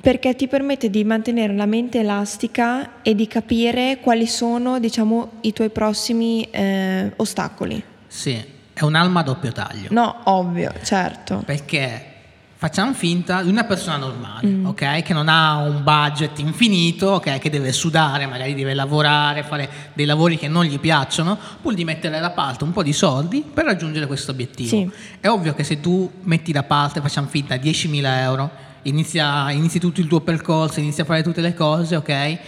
perché 0.00 0.34
ti 0.36 0.46
permette 0.46 0.88
di 0.88 1.04
mantenere 1.04 1.54
la 1.54 1.66
mente 1.66 2.00
elastica 2.00 3.02
e 3.02 3.14
di 3.14 3.26
capire 3.26 3.98
quali 4.00 4.26
sono, 4.26 4.78
diciamo, 4.78 5.32
i 5.42 5.52
tuoi 5.52 5.70
prossimi 5.70 6.42
eh, 6.50 7.12
ostacoli. 7.16 7.82
Sì, 8.06 8.42
è 8.72 8.84
un'alma 8.84 9.20
a 9.20 9.22
doppio 9.24 9.52
taglio. 9.52 9.88
No, 9.90 10.20
ovvio, 10.24 10.72
certo. 10.82 11.42
Perché 11.44 12.14
facciamo 12.58 12.94
finta 12.94 13.42
di 13.42 13.50
una 13.50 13.64
persona 13.64 13.96
normale, 13.98 14.46
Mm. 14.48 14.66
ok? 14.66 15.02
Che 15.02 15.12
non 15.12 15.28
ha 15.28 15.58
un 15.58 15.82
budget 15.82 16.38
infinito, 16.38 17.08
ok? 17.10 17.38
Che 17.38 17.50
deve 17.50 17.70
sudare, 17.72 18.26
magari 18.26 18.54
deve 18.54 18.72
lavorare, 18.72 19.42
fare 19.42 19.68
dei 19.92 20.06
lavori 20.06 20.38
che 20.38 20.48
non 20.48 20.64
gli 20.64 20.78
piacciono, 20.78 21.38
pur 21.60 21.74
di 21.74 21.84
mettere 21.84 22.18
da 22.18 22.30
parte 22.30 22.64
un 22.64 22.72
po' 22.72 22.82
di 22.82 22.92
soldi 22.94 23.42
per 23.52 23.64
raggiungere 23.66 24.06
questo 24.06 24.30
obiettivo. 24.30 24.68
Sì. 24.68 24.90
È 25.20 25.28
ovvio 25.28 25.54
che 25.54 25.64
se 25.64 25.80
tu 25.80 26.10
metti 26.22 26.50
da 26.52 26.62
parte, 26.62 27.00
facciamo 27.00 27.26
finta, 27.28 27.56
10.000 27.56 28.20
euro, 28.20 28.50
inizia, 28.82 29.50
inizi 29.50 29.78
tutto 29.78 30.00
il 30.00 30.06
tuo 30.06 30.20
percorso, 30.20 30.80
inizi 30.80 31.02
a 31.02 31.04
fare 31.04 31.22
tutte 31.22 31.42
le 31.42 31.52
cose, 31.54 31.96
ok? 31.96 32.38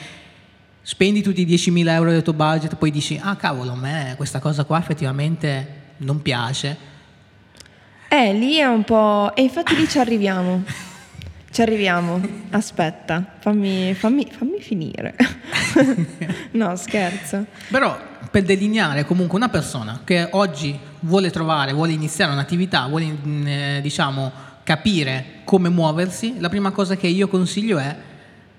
Spendi 0.81 1.21
tutti 1.21 1.43
i 1.43 1.47
10.000 1.47 1.88
euro 1.93 2.11
del 2.11 2.23
tuo 2.23 2.33
budget, 2.33 2.77
poi 2.77 2.91
dici, 2.91 3.21
ah 3.23 3.37
cavolo, 3.37 3.73
a 3.73 3.77
me 3.77 4.15
questa 4.17 4.38
cosa 4.38 4.65
qua 4.65 4.79
effettivamente 4.79 5.77
non 5.99 6.23
piace. 6.23 6.88
Eh, 8.09 8.33
lì 8.33 8.57
è 8.57 8.65
un 8.65 8.85
po'... 8.85 9.35
E 9.35 9.43
infatti 9.43 9.77
lì 9.77 9.87
ci 9.87 9.99
arriviamo. 10.00 10.65
Ci 11.50 11.62
arriviamo. 11.62 12.21
Aspetta, 12.50 13.37
fammi, 13.38 13.95
fammi, 13.95 14.27
fammi 14.31 14.61
finire. 14.61 15.15
no, 16.53 16.75
scherzo. 16.77 17.45
Però 17.71 17.99
per 18.31 18.43
delineare 18.43 19.05
comunque 19.05 19.37
una 19.37 19.49
persona 19.49 20.00
che 20.05 20.29
oggi 20.33 20.79
vuole 21.00 21.31
trovare, 21.31 21.73
vuole 21.73 21.93
iniziare 21.93 22.33
un'attività, 22.33 22.87
vuole 22.87 23.07
mm, 23.07 23.47
eh, 23.47 23.81
diciamo 23.83 24.33
capire 24.62 25.41
come 25.45 25.69
muoversi, 25.69 26.38
la 26.38 26.49
prima 26.49 26.71
cosa 26.71 26.97
che 26.97 27.07
io 27.07 27.29
consiglio 27.29 27.79
è 27.79 27.97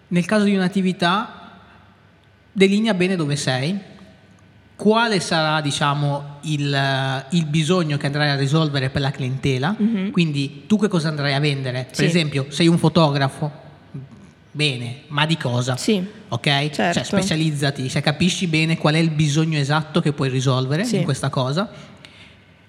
nel 0.08 0.26
caso 0.26 0.46
di 0.46 0.56
un'attività 0.56 1.62
delinea 2.52 2.94
bene 2.94 3.16
dove 3.16 3.36
sei, 3.36 3.80
quale 4.80 5.20
sarà 5.20 5.60
diciamo 5.60 6.38
il, 6.44 6.74
eh, 6.74 7.26
il 7.36 7.46
bisogno 7.48 7.98
che 7.98 8.06
andrai 8.06 8.30
a 8.30 8.36
risolvere 8.38 8.90
per 8.90 9.02
la 9.02 9.12
clientela, 9.12 9.76
quindi 10.10 10.64
tu 10.68 10.80
che 10.80 10.88
cosa 10.88 11.10
andrai 11.10 11.34
a 11.34 11.40
vendere? 11.42 11.84
Per 11.88 11.96
Sì. 11.98 12.06
esempio, 12.06 12.46
sei 12.48 12.68
un 12.70 12.78
fotografo, 12.78 13.52
bene, 14.52 15.02
ma 15.08 15.26
di 15.26 15.36
cosa? 15.36 15.76
Sì. 15.76 16.02
Ok? 16.30 16.70
Certo. 16.70 16.94
Cioè, 16.94 17.04
specializzati, 17.04 17.90
cioè, 17.90 18.02
capisci 18.02 18.48
bene 18.48 18.78
qual 18.78 18.94
è 18.94 19.00
il 19.00 19.10
bisogno 19.10 19.58
esatto 19.58 20.00
che 20.00 20.14
puoi 20.14 20.30
risolvere 20.30 20.86
Sì. 20.86 20.96
in 20.98 21.04
questa 21.04 21.28
cosa 21.30 21.70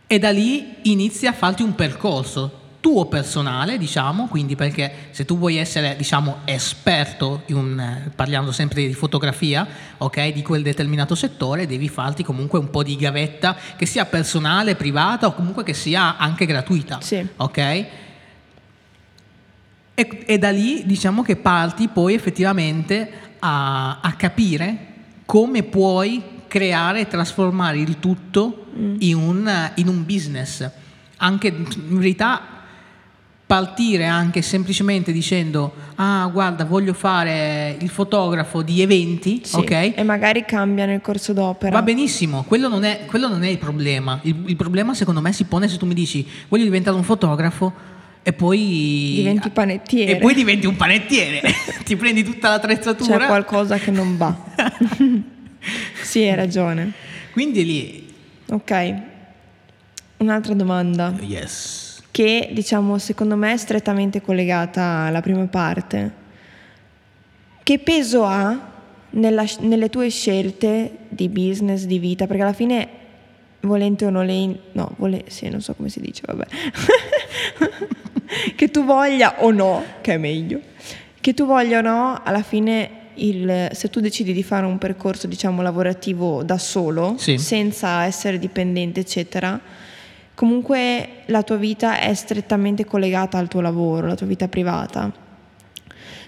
e 0.09 0.19
da 0.19 0.31
lì 0.31 0.64
inizi 0.83 1.29
a 1.29 1.33
farti 1.33 1.62
un 1.62 1.76
percorso 1.76 2.59
tuo 2.81 3.07
personale, 3.07 3.77
diciamo, 3.77 4.27
quindi 4.27 4.57
perché 4.57 5.09
se 5.11 5.25
tu 5.27 5.37
vuoi 5.37 5.57
essere, 5.57 5.95
diciamo, 5.97 6.39
esperto 6.47 7.43
in 7.47 7.57
un, 7.57 7.79
eh, 7.79 8.11
parlando 8.15 8.53
sempre 8.53 8.87
di 8.87 8.95
fotografia, 8.95 9.67
ok, 9.99 10.33
di 10.33 10.43
quel 10.43 10.63
determinato 10.63 11.15
settore, 11.15 11.67
devi 11.67 11.89
farti 11.89 12.25
comunque 12.25 12.59
un 12.59 12.71
po' 12.71 12.83
di 12.83 12.97
gavetta 12.97 13.55
che 13.77 13.85
sia 13.85 14.07
personale, 14.07 14.77
privata 14.77 15.27
o 15.27 15.35
comunque 15.35 15.63
che 15.63 15.75
sia 15.75 16.17
anche 16.17 16.47
gratuita, 16.47 17.01
Sì. 17.03 17.27
ok? 17.37 17.59
E, 19.95 20.23
e 20.27 20.39
da 20.39 20.51
lì 20.51 20.87
diciamo 20.87 21.23
che 21.23 21.37
parti 21.37 21.89
poi 21.89 22.15
effettivamente 22.15 23.11
a, 23.41 24.01
a 24.01 24.13
capire 24.15 24.87
come 25.27 25.63
puoi 25.63 26.23
creare 26.49 27.01
e 27.01 27.07
trasformare 27.07 27.79
il 27.79 27.99
tutto 28.01 28.69
in, 29.01 29.15
un, 29.17 29.71
in 29.75 29.89
un 29.89 30.05
business. 30.07 30.69
Anche 31.19 31.49
in 31.49 31.99
verità 31.99 32.60
partire 33.50 34.04
anche 34.04 34.42
semplicemente 34.42 35.11
dicendo 35.11 35.73
ah 35.97 36.30
guarda 36.33 36.64
voglio 36.64 36.92
fare 36.92 37.76
il 37.80 37.88
fotografo 37.88 38.62
di 38.62 38.80
eventi, 38.80 39.40
Sì. 39.42 39.57
ok? 39.57 39.95
E 39.97 40.04
magari 40.04 40.45
cambia 40.45 40.87
nel 40.87 41.00
corso 41.00 41.33
d'opera. 41.33 41.73
Va 41.73 41.83
benissimo, 41.83 42.45
quello 42.47 42.69
non 42.69 42.85
è, 42.85 43.07
quello 43.07 43.26
non 43.26 43.42
è 43.42 43.49
il 43.49 43.59
problema. 43.59 44.21
Il, 44.23 44.45
il 44.47 44.54
problema 44.54 44.95
secondo 44.95 45.21
me 45.21 45.33
si 45.33 45.42
pone 45.47 45.66
se 45.66 45.78
tu 45.78 45.85
mi 45.85 45.95
dici 45.95 46.25
voglio 46.47 46.62
diventare 46.62 46.97
un 46.97 47.02
fotografo 47.02 47.73
e 48.23 48.33
poi... 48.33 49.14
Diventi 49.16 49.50
panettiere. 49.50 50.12
E 50.12 50.16
poi 50.19 50.33
diventi 50.33 50.66
un 50.69 50.76
panettiere. 50.76 51.42
Ti 51.85 51.97
prendi 51.97 52.23
tutta 52.23 52.50
l'attrezzatura. 52.50 53.19
C'è 53.19 53.26
qualcosa 53.26 53.78
che 53.78 53.90
non 53.90 54.16
va. 54.16 54.33
sì, 56.04 56.21
hai 56.21 56.37
ragione. 56.37 56.92
Quindi 57.33 57.64
lì... 57.64 58.14
Ok. 58.50 58.95
Un'altra 60.19 60.54
domanda 60.54 61.12
Yes. 61.21 61.89
Che 62.11 62.50
diciamo 62.52 62.99
secondo 62.99 63.37
me 63.37 63.52
è 63.52 63.57
strettamente 63.57 64.21
collegata 64.21 64.83
alla 65.07 65.21
prima 65.21 65.47
parte. 65.47 66.19
Che 67.62 67.79
peso 67.79 68.25
ha 68.25 68.69
nella- 69.11 69.45
nelle 69.61 69.90
tue 69.90 70.09
scelte 70.09 70.90
di 71.09 71.29
business, 71.29 71.85
di 71.85 71.99
vita? 71.99 72.26
Perché 72.26 72.43
alla 72.43 72.52
fine 72.52 72.88
volente 73.61 74.07
o 74.07 74.11
nolente, 74.11 74.61
no, 74.73 74.95
vole, 74.97 75.25
sì, 75.29 75.49
non 75.49 75.61
so 75.61 75.75
come 75.75 75.88
si 75.88 76.00
dice, 76.00 76.23
vabbè. 76.25 76.47
che 78.57 78.71
tu 78.71 78.85
voglia 78.85 79.43
o 79.45 79.50
no, 79.50 79.83
che 80.00 80.14
è 80.14 80.17
meglio. 80.17 80.61
Che 81.21 81.35
tu 81.35 81.47
voglia 81.47 81.79
o 81.79 81.83
no, 81.83 82.21
alla 82.25 82.43
fine 82.43 82.90
il- 83.14 83.69
se 83.73 83.90
tu 83.90 84.00
decidi 84.00 84.33
di 84.33 84.43
fare 84.43 84.67
un 84.67 84.79
percorso, 84.79 85.26
diciamo, 85.26 85.62
lavorativo 85.62 86.43
da 86.43 86.59
solo, 86.59 87.17
Sì. 87.19 87.37
senza 87.38 88.05
essere 88.05 88.38
dipendente, 88.38 89.00
eccetera, 89.00 89.61
comunque 90.40 91.25
la 91.26 91.42
tua 91.42 91.56
vita 91.56 92.00
è 92.00 92.14
strettamente 92.14 92.87
collegata 92.87 93.37
al 93.37 93.47
tuo 93.47 93.61
lavoro, 93.61 94.06
la 94.06 94.14
tua 94.14 94.26
vita 94.26 94.49
privata. 94.49 95.12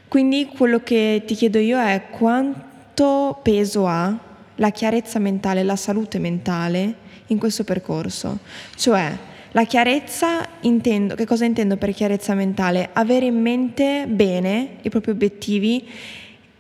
Quindi 0.07 0.50
quello 0.54 0.81
che 0.81 1.23
ti 1.26 1.35
chiedo 1.35 1.59
io 1.59 1.81
è 1.81 2.09
quanto 2.11 3.40
peso 3.42 3.87
ha 3.87 4.14
la 4.57 4.69
chiarezza 4.69 5.19
mentale, 5.19 5.62
la 5.62 5.76
salute 5.76 6.19
mentale 6.19 6.95
in 7.28 7.38
questo 7.38 7.64
percorso? 7.64 8.40
Cioè, 8.76 9.16
la 9.52 9.64
chiarezza 9.64 10.47
intendo, 10.61 11.14
che 11.14 11.25
cosa 11.25 11.47
intendo 11.47 11.78
per 11.78 11.95
chiarezza 11.95 12.35
mentale? 12.35 12.90
Avere 12.92 13.25
in 13.25 13.40
mente 13.40 14.04
bene 14.07 14.76
i 14.83 14.90
propri 14.90 15.12
obiettivi 15.12 15.88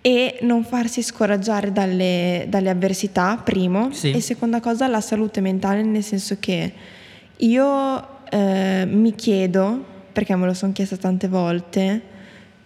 e 0.00 0.38
non 0.40 0.64
farsi 0.64 1.02
scoraggiare 1.02 1.70
dalle, 1.70 2.46
dalle 2.48 2.70
avversità, 2.70 3.38
primo, 3.44 3.92
Sì. 3.92 4.10
e 4.12 4.22
seconda 4.22 4.60
cosa 4.60 4.86
la 4.86 5.02
salute 5.02 5.42
mentale, 5.42 5.82
nel 5.82 6.02
senso 6.02 6.38
che 6.40 7.00
io 7.42 8.24
eh, 8.30 8.84
mi 8.88 9.14
chiedo, 9.14 9.84
perché 10.12 10.34
me 10.36 10.46
lo 10.46 10.54
sono 10.54 10.72
chiesta 10.72 10.96
tante 10.96 11.28
volte, 11.28 12.02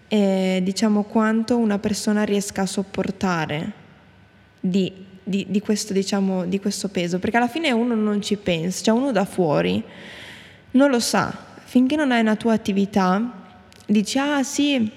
eh, 0.09 0.61
diciamo 0.63 1.05
quanto 1.05 1.57
una 1.57 1.79
persona 1.79 2.25
riesca 2.25 2.63
a 2.63 2.67
sopportare 2.67 3.73
di, 4.61 4.93
di- 5.23 5.47
di 5.49 5.61
questo, 5.61 5.93
diciamo, 5.93 6.45
di 6.45 6.61
questo 6.61 6.89
peso, 6.89 7.19
perché 7.19 7.37
alla 7.37 7.49
fine 7.49 7.71
uno 7.73 7.95
non 7.95 8.21
ci 8.23 8.37
pensa, 8.37 8.85
cioè 8.85 8.97
uno 8.99 9.13
da 9.13 9.25
fuori 9.25 9.83
non 10.73 10.91
lo 10.91 11.01
sa, 11.01 11.35
finché 11.65 11.97
non 11.97 12.13
hai 12.13 12.21
una 12.21 12.37
tua 12.37 12.53
attività, 12.53 13.45
dici 13.87 14.19
ah 14.19 14.43
sì, 14.43 14.91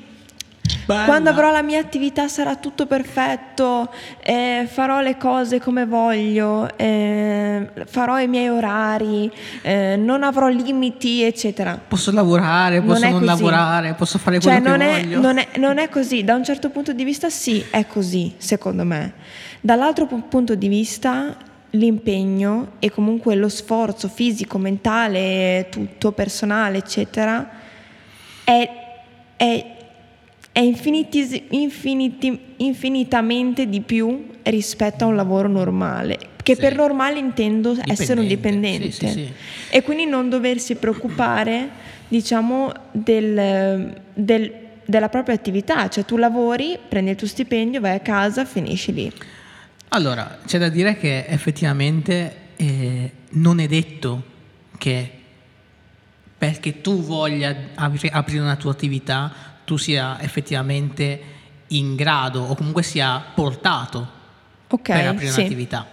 Bella. 0.90 1.06
quando 1.06 1.30
avrò 1.30 1.52
la 1.52 1.62
mia 1.62 1.80
attività 1.80 2.28
sarà 2.28 2.56
tutto 2.56 2.88
perfetto, 2.88 3.92
eh, 4.24 4.68
farò 4.68 5.02
le 5.02 5.18
cose 5.18 5.60
come 5.60 5.86
voglio, 5.86 6.68
eh, 6.78 7.70
farò 7.86 8.20
i 8.20 8.28
miei 8.28 8.50
orari, 8.50 9.32
eh, 9.62 9.98
non 9.98 10.24
avrò 10.24 10.48
limiti, 10.48 11.22
eccetera. 11.22 11.80
Posso 11.88 12.12
lavorare, 12.12 12.82
posso 12.82 13.04
non, 13.04 13.12
così. 13.14 13.26
lavorare, 13.26 13.94
posso 13.94 14.18
fare 14.18 14.40
Cioè, 14.40 14.60
quello 14.62 14.70
non 14.76 14.80
che 14.80 14.96
è, 14.96 15.02
voglio. 15.04 15.22
non, 15.22 15.38
è, 15.38 15.48
non 15.58 15.78
è 15.78 15.90
così, 15.90 16.24
da 16.24 16.34
un 16.34 16.44
certo 16.44 16.72
punto 16.72 16.92
di 16.92 17.04
vista 17.04 17.30
sì, 17.30 17.64
è 17.70 17.86
così, 17.86 18.34
secondo 18.38 18.84
me. 18.84 19.14
Dall'altro 19.62 20.08
pu- 20.08 20.28
punto 20.28 20.56
di 20.56 20.68
vista, 20.70 21.36
l'impegno 21.72 22.72
e 22.80 22.90
comunque 22.90 23.36
lo 23.36 23.48
sforzo 23.48 24.08
fisico, 24.08 24.58
mentale, 24.58 25.68
tutto, 25.70 26.14
personale, 26.14 26.78
eccetera, 26.80 27.48
è, 28.44 28.70
è- 29.38 29.78
è 30.52 30.60
infinitis- 30.60 31.42
infiniti- 31.50 32.40
infinitamente 32.58 33.68
di 33.68 33.82
più 33.82 34.28
rispetto 34.44 35.04
a 35.04 35.08
un 35.08 35.16
lavoro 35.16 35.48
normale. 35.48 36.18
Che 36.42 36.56
Sì. 36.56 36.62
per 36.62 36.76
normale 36.76 37.20
intendo 37.20 37.76
essere 37.86 38.20
un 38.20 38.28
Dipendente, 38.28 38.88
dipendente. 38.90 38.92
sì, 39.08 39.08
sì. 39.26 39.32
E 39.76 39.84
quindi 39.84 40.06
non 40.06 40.30
doversi 40.30 40.76
preoccupare 40.76 41.70
diciamo, 42.08 42.72
del, 42.92 43.94
del, 44.14 44.52
della 44.86 45.10
propria 45.10 45.36
attività, 45.36 45.88
cioè 45.90 46.06
tu 46.06 46.18
lavori, 46.18 46.78
prendi 46.88 47.12
il 47.12 47.16
tuo 47.16 47.28
stipendio, 47.28 47.80
vai 47.80 47.96
a 47.96 48.00
casa, 48.00 48.46
finisci 48.46 48.92
lì. 48.94 49.12
Allora, 49.90 50.40
c'è 50.46 50.58
da 50.58 50.70
dire 50.70 50.98
che 50.98 51.26
effettivamente 51.28 52.36
eh, 52.56 53.12
non 53.32 53.60
è 53.60 53.68
detto 53.68 54.24
che 54.80 55.12
perché 56.38 56.82
tu 56.82 57.02
voglia 57.04 57.56
aprire 57.76 58.40
una 58.40 58.56
tua 58.56 58.72
attività, 58.72 59.32
tu 59.70 59.78
sia 59.78 60.20
effettivamente 60.20 61.22
in 61.68 61.96
grado 61.96 62.42
o 62.42 62.56
comunque 62.56 62.82
sia 62.82 63.24
portato 63.36 64.08
okay, 64.68 64.98
per 64.98 65.08
aprire 65.10 65.32
sì. 65.32 65.42
un'attività. 65.42 65.88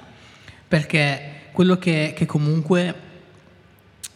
Perché 0.67 1.51
quello 1.53 1.77
che, 1.77 2.15
che 2.17 2.25
comunque 2.25 2.95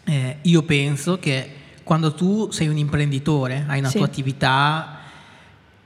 eh, 0.05 0.39
io 0.41 0.63
penso 0.63 1.19
che 1.19 1.57
quando 1.83 2.15
tu 2.15 2.51
sei 2.51 2.69
un 2.69 2.79
imprenditore, 2.79 3.67
hai 3.69 3.81
una 3.81 3.91
sì. 3.91 3.99
tua 3.99 4.07
attività, 4.07 5.01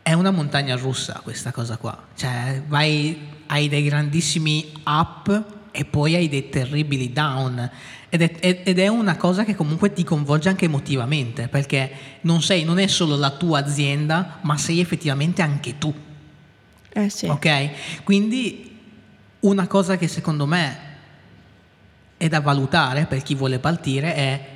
è 0.02 0.12
una 0.12 0.30
montagna 0.30 0.76
russa 0.76 1.20
questa 1.24 1.50
cosa 1.50 1.76
qua. 1.76 2.00
Cioè, 2.14 2.62
vai, 2.68 3.28
hai 3.46 3.68
dei 3.68 3.82
grandissimi 3.82 4.72
up 4.84 5.44
e 5.76 5.84
poi 5.84 6.14
hai 6.14 6.28
dei 6.28 6.48
terribili 6.48 7.12
down. 7.12 7.68
Ed 8.08 8.22
è, 8.22 8.62
ed 8.64 8.78
è, 8.78 8.86
una 8.86 9.16
cosa 9.16 9.44
che 9.44 9.56
comunque 9.56 9.92
ti 9.92 10.04
coinvolge 10.04 10.48
anche 10.48 10.66
emotivamente, 10.66 11.48
perché 11.48 11.90
non, 12.20 12.42
sei, 12.42 12.62
non 12.62 12.78
è 12.78 12.86
solo 12.86 13.16
la 13.16 13.30
tua 13.30 13.58
azienda, 13.58 14.38
ma 14.42 14.56
sei 14.56 14.78
effettivamente 14.78 15.42
anche 15.42 15.78
tu. 15.78 15.92
Eh 16.92 17.08
sì. 17.08 17.26
Ok? 17.26 18.04
Quindi 18.04 18.78
una 19.40 19.66
cosa 19.66 19.96
che 19.96 20.06
secondo 20.06 20.46
me 20.46 20.78
è 22.16 22.28
da 22.28 22.40
valutare 22.40 23.06
per 23.06 23.20
chi 23.24 23.34
vuole 23.34 23.58
partire 23.58 24.14
è 24.14 24.48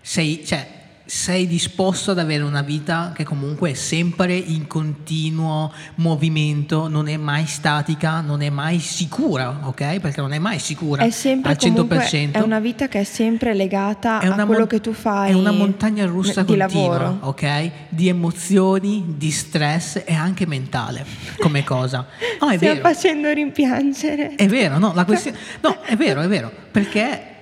sei, 0.00 0.44
cioè, 0.44 0.73
sei 1.06 1.46
disposto 1.46 2.12
ad 2.12 2.18
avere 2.18 2.42
una 2.42 2.62
vita 2.62 3.12
che 3.14 3.24
comunque 3.24 3.72
è 3.72 3.74
sempre 3.74 4.34
in 4.34 4.66
continuo 4.66 5.72
movimento, 5.96 6.88
non 6.88 7.08
è 7.08 7.16
mai 7.16 7.44
statica, 7.46 8.20
non 8.20 8.40
è 8.40 8.48
mai 8.48 8.78
sicura, 8.78 9.60
ok? 9.64 10.00
Perché 10.00 10.20
non 10.20 10.32
è 10.32 10.38
mai 10.38 10.58
sicura 10.58 11.04
è 11.04 11.10
sempre 11.10 11.52
al 11.52 11.58
100%. 11.60 12.32
È 12.32 12.40
una 12.40 12.58
vita 12.58 12.88
che 12.88 13.00
è 13.00 13.04
sempre 13.04 13.52
legata 13.54 14.18
a 14.18 14.34
quello 14.34 14.44
mon- 14.60 14.66
che 14.66 14.80
tu 14.80 14.92
fai. 14.92 15.30
È 15.30 15.34
una 15.34 15.52
montagna 15.52 16.06
russa 16.06 16.42
di 16.42 16.56
continua, 16.56 16.98
lavoro. 16.98 17.18
ok? 17.20 17.70
Di 17.90 18.08
emozioni, 18.08 19.14
di 19.16 19.30
stress 19.30 20.02
e 20.04 20.14
anche 20.14 20.46
mentale 20.46 21.04
come 21.38 21.64
cosa. 21.64 22.06
No, 22.40 22.48
è 22.48 22.56
Stiamo 22.56 22.80
vero. 22.80 22.88
facendo 22.88 23.30
rimpiangere. 23.30 24.34
È 24.36 24.46
vero, 24.46 24.78
no, 24.78 24.92
la 24.94 25.04
questione... 25.04 25.36
No, 25.60 25.80
è 25.82 25.96
vero, 25.96 26.22
è 26.22 26.28
vero, 26.28 26.50
perché 26.70 27.33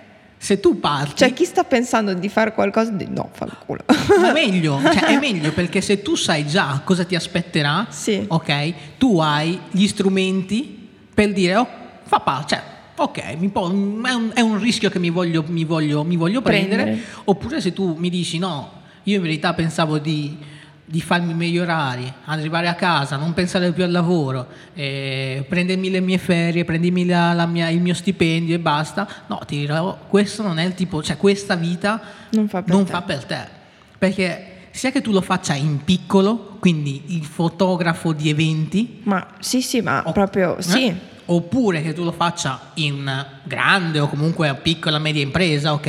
se 0.43 0.59
tu 0.59 0.81
parti... 0.81 1.19
Cioè 1.19 1.33
chi 1.33 1.45
sta 1.45 1.63
pensando 1.63 2.15
di 2.15 2.29
fare 2.29 2.53
qualcosa 2.53 2.91
di... 2.91 3.07
No, 3.09 3.29
fa 3.31 3.45
il 3.45 3.57
culo. 3.65 3.85
Ma 4.21 4.33
meglio, 4.35 4.81
cioè 4.83 5.05
è 5.05 5.19
meglio 5.21 5.53
perché 5.53 5.81
se 5.81 6.03
tu 6.03 6.17
sai 6.17 6.49
già 6.49 6.81
cosa 6.83 7.05
ti 7.05 7.15
aspetterà, 7.15 7.87
sì. 7.91 8.25
ok, 8.27 8.75
tu 8.99 9.21
hai 9.21 9.57
gli 9.71 9.87
strumenti 9.87 10.89
per 11.15 11.33
dire, 11.33 11.55
oh, 11.55 11.69
fa 12.03 12.19
parte, 12.19 12.57
cioè, 12.57 12.63
ok, 12.97 13.19
è, 13.19 13.37
un, 13.39 14.33
è, 14.35 14.41
un, 14.41 14.59
rischio 14.59 14.91
che 14.91 14.99
mi 14.99 15.11
voglio, 15.11 15.45
mi 15.47 15.63
voglio, 15.63 16.03
mi 16.03 16.17
voglio 16.17 16.43
prendere. 16.43 16.83
prendere, 16.83 17.07
oppure 17.23 17.61
se 17.61 17.73
tu 17.73 17.95
mi 17.97 18.11
dici 18.11 18.39
no, 18.39 18.83
io 19.05 19.15
in 19.15 19.23
verità 19.23 19.55
pensavo 19.55 19.99
di 19.99 20.37
di 20.93 21.01
farmi 21.01 21.33
migliorare, 21.33 22.17
arrivare 22.27 22.69
a 22.69 22.75
casa, 22.75 23.17
non 23.17 23.33
pensare 23.33 23.73
più 23.73 23.83
al 23.83 23.91
lavoro, 23.91 24.47
eh, 24.75 25.43
prendermi 25.49 25.89
le 25.89 26.01
mie 26.01 26.19
ferie, 26.19 26.67
prendermi 26.67 27.07
la, 27.07 27.33
la 27.33 27.47
mia, 27.47 27.71
il 27.71 27.81
mio 27.81 27.95
stipendio 27.95 28.55
e 28.55 28.59
basta. 28.59 29.09
No, 29.29 29.41
ti 29.47 29.57
dirò, 29.57 29.99
questo 30.07 30.43
non 30.43 30.59
è 30.59 30.67
il 30.67 30.75
tipo, 30.75 31.03
cioè 31.03 31.17
questa 31.17 31.55
vita 31.55 31.99
non 32.33 32.47
fa 32.47 32.63
per, 32.63 32.75
non 32.75 32.85
te. 32.85 32.91
Fa 32.91 33.01
per 33.01 33.25
te. 33.25 33.41
Perché 33.97 34.67
sia 34.71 34.91
che 34.91 35.01
tu 35.01 35.13
lo 35.13 35.23
faccia 35.23 35.55
in 35.55 35.83
piccolo, 35.83 36.59
quindi 36.61 37.05
il 37.17 37.25
fotografo 37.25 38.13
di 38.13 38.29
eventi. 38.29 39.01
Ma 39.05 39.29
sì, 39.39 39.63
sì, 39.63 39.81
ma 39.81 40.03
o, 40.05 40.13
proprio 40.13 40.59
eh? 40.59 40.63
sì. 40.63 40.95
Oppure 41.25 41.81
che 41.81 41.95
tu 41.95 42.05
lo 42.05 42.13
faccia 42.13 42.73
in 42.75 43.27
grande 43.45 43.99
o 43.99 44.09
comunque 44.09 44.55
piccola 44.61 44.99
media 44.99 45.23
impresa, 45.23 45.73
ok? 45.73 45.87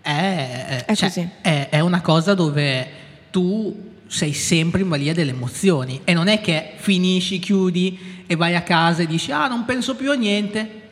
È, 0.00 0.84
è, 0.86 0.94
cioè, 0.94 1.30
è, 1.40 1.66
è 1.68 1.80
una 1.80 2.00
cosa 2.00 2.34
dove 2.34 2.88
tu 3.32 3.92
sei 4.14 4.32
sempre 4.32 4.82
in 4.82 4.88
balia 4.88 5.12
delle 5.12 5.32
emozioni 5.32 6.02
e 6.04 6.14
non 6.14 6.28
è 6.28 6.40
che 6.40 6.74
finisci, 6.76 7.40
chiudi 7.40 8.22
e 8.28 8.36
vai 8.36 8.54
a 8.54 8.62
casa 8.62 9.02
e 9.02 9.06
dici 9.08 9.32
ah 9.32 9.48
non 9.48 9.64
penso 9.64 9.96
più 9.96 10.12
a 10.12 10.14
niente. 10.14 10.82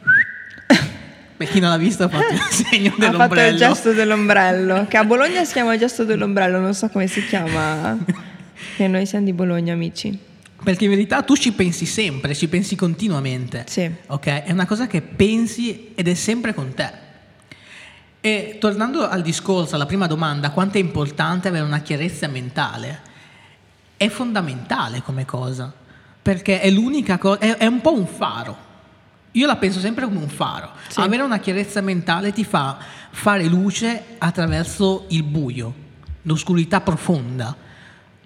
Per 1.37 1.49
chi 1.49 1.61
non 1.61 1.71
l'ha 1.71 1.77
visto 1.77 2.03
ha 2.03 2.09
fatto 2.09 2.33
il 2.33 2.41
segno 2.51 2.93
dell'ombrello. 2.99 3.23
Ha 3.23 3.29
fatto 3.29 3.41
il 3.41 3.57
gesto 3.57 3.93
dell'ombrello, 3.93 4.87
che 4.89 4.97
a 4.97 5.05
Bologna 5.05 5.45
si 5.45 5.53
chiama 5.53 5.79
gesto 5.79 6.05
dell'ombrello, 6.05 6.59
non 6.59 6.75
so 6.75 6.89
come 6.89 7.07
si 7.07 7.25
chiama, 7.25 7.97
che 8.77 8.89
noi 8.89 9.07
siamo 9.07 9.25
di 9.25 9.33
Bologna 9.33 9.73
amici. 9.73 10.19
Perché 10.61 10.85
in 10.85 10.91
verità 10.91 11.23
tu 11.23 11.37
ci 11.37 11.53
pensi 11.53 11.87
sempre, 11.87 12.35
ci 12.35 12.49
pensi 12.49 12.75
continuamente. 12.75 13.67
Sì. 13.69 13.89
Ok? 14.09 14.27
È 14.43 14.51
una 14.51 14.67
cosa 14.67 14.89
che 14.89 15.01
pensi 15.01 15.93
ed 15.95 16.09
è 16.09 16.15
sempre 16.15 16.55
con 16.55 16.75
te. 16.75 16.91
E 18.21 18.57
tornando 18.59 19.09
al 19.09 19.23
discorso, 19.23 19.77
alla 19.77 19.87
prima 19.87 20.09
domanda, 20.09 20.51
quanto 20.51 20.79
è 20.79 20.81
importante 20.81 21.47
avere 21.47 21.65
una 21.65 21.81
chiarezza 21.81 22.27
mentale? 22.27 23.11
È 24.03 24.09
fondamentale 24.09 25.03
come 25.03 25.25
cosa, 25.25 25.73
perché 26.21 26.61
è 26.61 26.71
l'unica 26.71 27.19
cosa, 27.19 27.39
è, 27.39 27.57
è 27.57 27.67
un 27.67 27.81
po' 27.81 27.95
un 27.95 28.07
faro. 28.07 28.71
Io 29.33 29.47
la 29.47 29.57
penso 29.57 29.79
sempre 29.79 30.05
come 30.05 30.19
un 30.19 30.29
faro. 30.29 30.71
Sì. 30.89 31.01
Avere 31.01 31.23
una 31.23 31.39
chiarezza 31.39 31.81
mentale 31.81 32.33
ti 32.33 32.45
fa 32.45 32.79
fare 33.11 33.45
luce 33.47 34.17
attraverso 34.19 35.05
il 35.09 35.23
buio, 35.23 35.75
l'oscurità 36.23 36.81
profonda. 36.81 37.55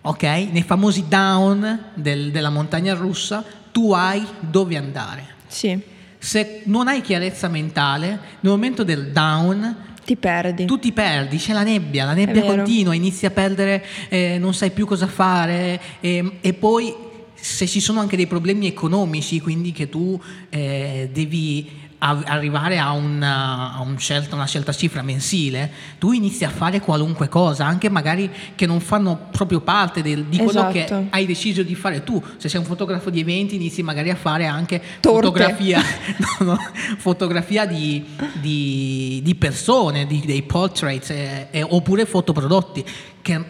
Ok? 0.00 0.22
Nei 0.22 0.62
famosi 0.62 1.06
down 1.08 1.90
del, 1.94 2.30
della 2.30 2.50
montagna 2.50 2.94
russa, 2.94 3.44
tu 3.70 3.92
hai 3.92 4.26
dove 4.40 4.76
andare. 4.76 5.26
Sì 5.46 5.94
se 6.18 6.62
non 6.64 6.88
hai 6.88 7.02
chiarezza 7.02 7.46
mentale, 7.46 8.08
nel 8.40 8.50
momento 8.52 8.82
del 8.82 9.12
down 9.12 9.76
ti 10.06 10.16
perdi. 10.16 10.64
Tu 10.64 10.78
ti 10.78 10.92
perdi, 10.92 11.36
c'è 11.36 11.52
la 11.52 11.64
nebbia, 11.64 12.04
la 12.06 12.14
nebbia 12.14 12.42
continua, 12.42 12.94
inizi 12.94 13.26
a 13.26 13.30
perdere, 13.30 13.84
eh, 14.08 14.38
non 14.38 14.54
sai 14.54 14.70
più 14.70 14.86
cosa 14.86 15.08
fare 15.08 15.80
eh, 16.00 16.38
e 16.40 16.52
poi 16.54 16.94
se 17.34 17.66
ci 17.66 17.80
sono 17.80 18.00
anche 18.00 18.16
dei 18.16 18.26
problemi 18.26 18.66
economici, 18.66 19.40
quindi 19.40 19.72
che 19.72 19.88
tu 19.88 20.18
eh, 20.48 21.10
devi 21.12 21.84
arrivare 22.08 22.78
a, 22.78 22.92
una, 22.92 23.74
a 23.74 23.80
un 23.80 23.98
scelta, 23.98 24.34
una 24.34 24.46
scelta 24.46 24.72
cifra 24.72 25.02
mensile, 25.02 25.70
tu 25.98 26.12
inizi 26.12 26.44
a 26.44 26.50
fare 26.50 26.80
qualunque 26.80 27.28
cosa, 27.28 27.64
anche 27.66 27.88
magari 27.88 28.30
che 28.54 28.66
non 28.66 28.80
fanno 28.80 29.28
proprio 29.30 29.60
parte 29.60 30.02
del, 30.02 30.24
di 30.24 30.36
quello 30.36 30.68
esatto. 30.68 30.72
che 30.72 31.06
hai 31.10 31.26
deciso 31.26 31.62
di 31.62 31.74
fare 31.74 32.04
tu. 32.04 32.22
Se 32.36 32.48
sei 32.48 32.60
un 32.60 32.66
fotografo 32.66 33.10
di 33.10 33.20
eventi, 33.20 33.56
inizi 33.56 33.82
magari 33.82 34.10
a 34.10 34.16
fare 34.16 34.46
anche 34.46 34.80
Torte. 35.00 35.26
fotografia, 35.26 35.82
no, 36.40 36.46
no, 36.46 36.58
fotografia 36.98 37.66
di, 37.66 38.04
di, 38.40 39.20
di, 39.22 39.34
persone, 39.34 40.06
di, 40.06 40.22
dei 40.24 40.42
portraits, 40.42 41.10
eh, 41.10 41.48
eh, 41.50 41.62
oppure 41.62 42.04
fotoprodotti, 42.04 42.84
che 43.22 43.44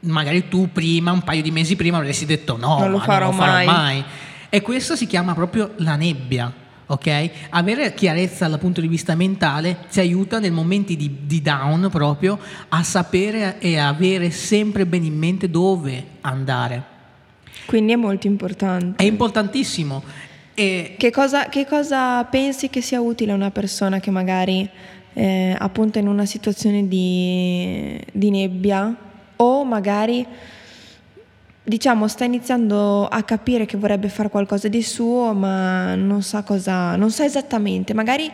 magari 0.00 0.48
tu 0.48 0.70
prima, 0.72 1.12
un 1.12 1.22
paio 1.22 1.42
di 1.42 1.50
mesi 1.50 1.76
prima, 1.76 1.98
avresti 1.98 2.26
detto 2.26 2.56
no, 2.56 2.78
non 2.78 2.90
lo 2.90 2.98
farò, 2.98 3.26
non 3.26 3.36
lo 3.36 3.42
farò 3.42 3.52
mai. 3.52 3.66
mai. 3.66 4.04
E 4.48 4.60
questo 4.60 4.96
si 4.96 5.06
chiama 5.06 5.34
proprio 5.34 5.72
la 5.76 5.96
nebbia 5.96 6.61
ok? 6.92 7.30
Avere 7.50 7.94
chiarezza 7.94 8.48
dal 8.48 8.58
punto 8.58 8.80
di 8.80 8.88
vista 8.88 9.14
mentale 9.14 9.86
ci 9.90 10.00
aiuta 10.00 10.38
nei 10.38 10.50
momenti 10.50 10.94
di, 10.96 11.20
di, 11.24 11.40
down 11.40 11.88
proprio 11.90 12.38
a 12.68 12.82
sapere 12.82 13.58
e 13.58 13.78
avere 13.78 14.30
sempre 14.30 14.84
bene 14.84 15.06
in 15.06 15.16
mente 15.16 15.48
dove 15.48 16.04
andare. 16.20 16.90
Quindi 17.64 17.92
è 17.92 17.96
molto 17.96 18.26
importante. 18.26 19.02
È 19.02 19.06
importantissimo. 19.06 20.02
E 20.54 20.94
che, 20.98 21.10
cosa, 21.10 21.48
che 21.48 21.64
cosa 21.66 22.24
pensi 22.24 22.68
che 22.68 22.82
sia 22.82 23.00
utile 23.00 23.32
a 23.32 23.34
una 23.34 23.50
persona 23.50 23.98
che 23.98 24.10
magari 24.10 24.68
eh, 25.14 25.56
appunto 25.58 25.98
in 25.98 26.08
una 26.08 26.26
situazione 26.26 26.88
di, 26.88 27.98
di 28.12 28.30
nebbia 28.30 28.94
o 29.36 29.64
magari 29.64 30.26
diciamo, 31.62 32.08
sta 32.08 32.24
iniziando 32.24 33.06
a 33.06 33.22
capire 33.22 33.66
che 33.66 33.76
vorrebbe 33.76 34.08
fare 34.08 34.28
qualcosa 34.28 34.68
di 34.68 34.82
suo, 34.82 35.32
ma 35.32 35.94
non 35.94 36.22
sa 36.22 36.42
cosa, 36.42 36.96
non 36.96 37.10
sa 37.10 37.24
esattamente, 37.24 37.94
magari 37.94 38.30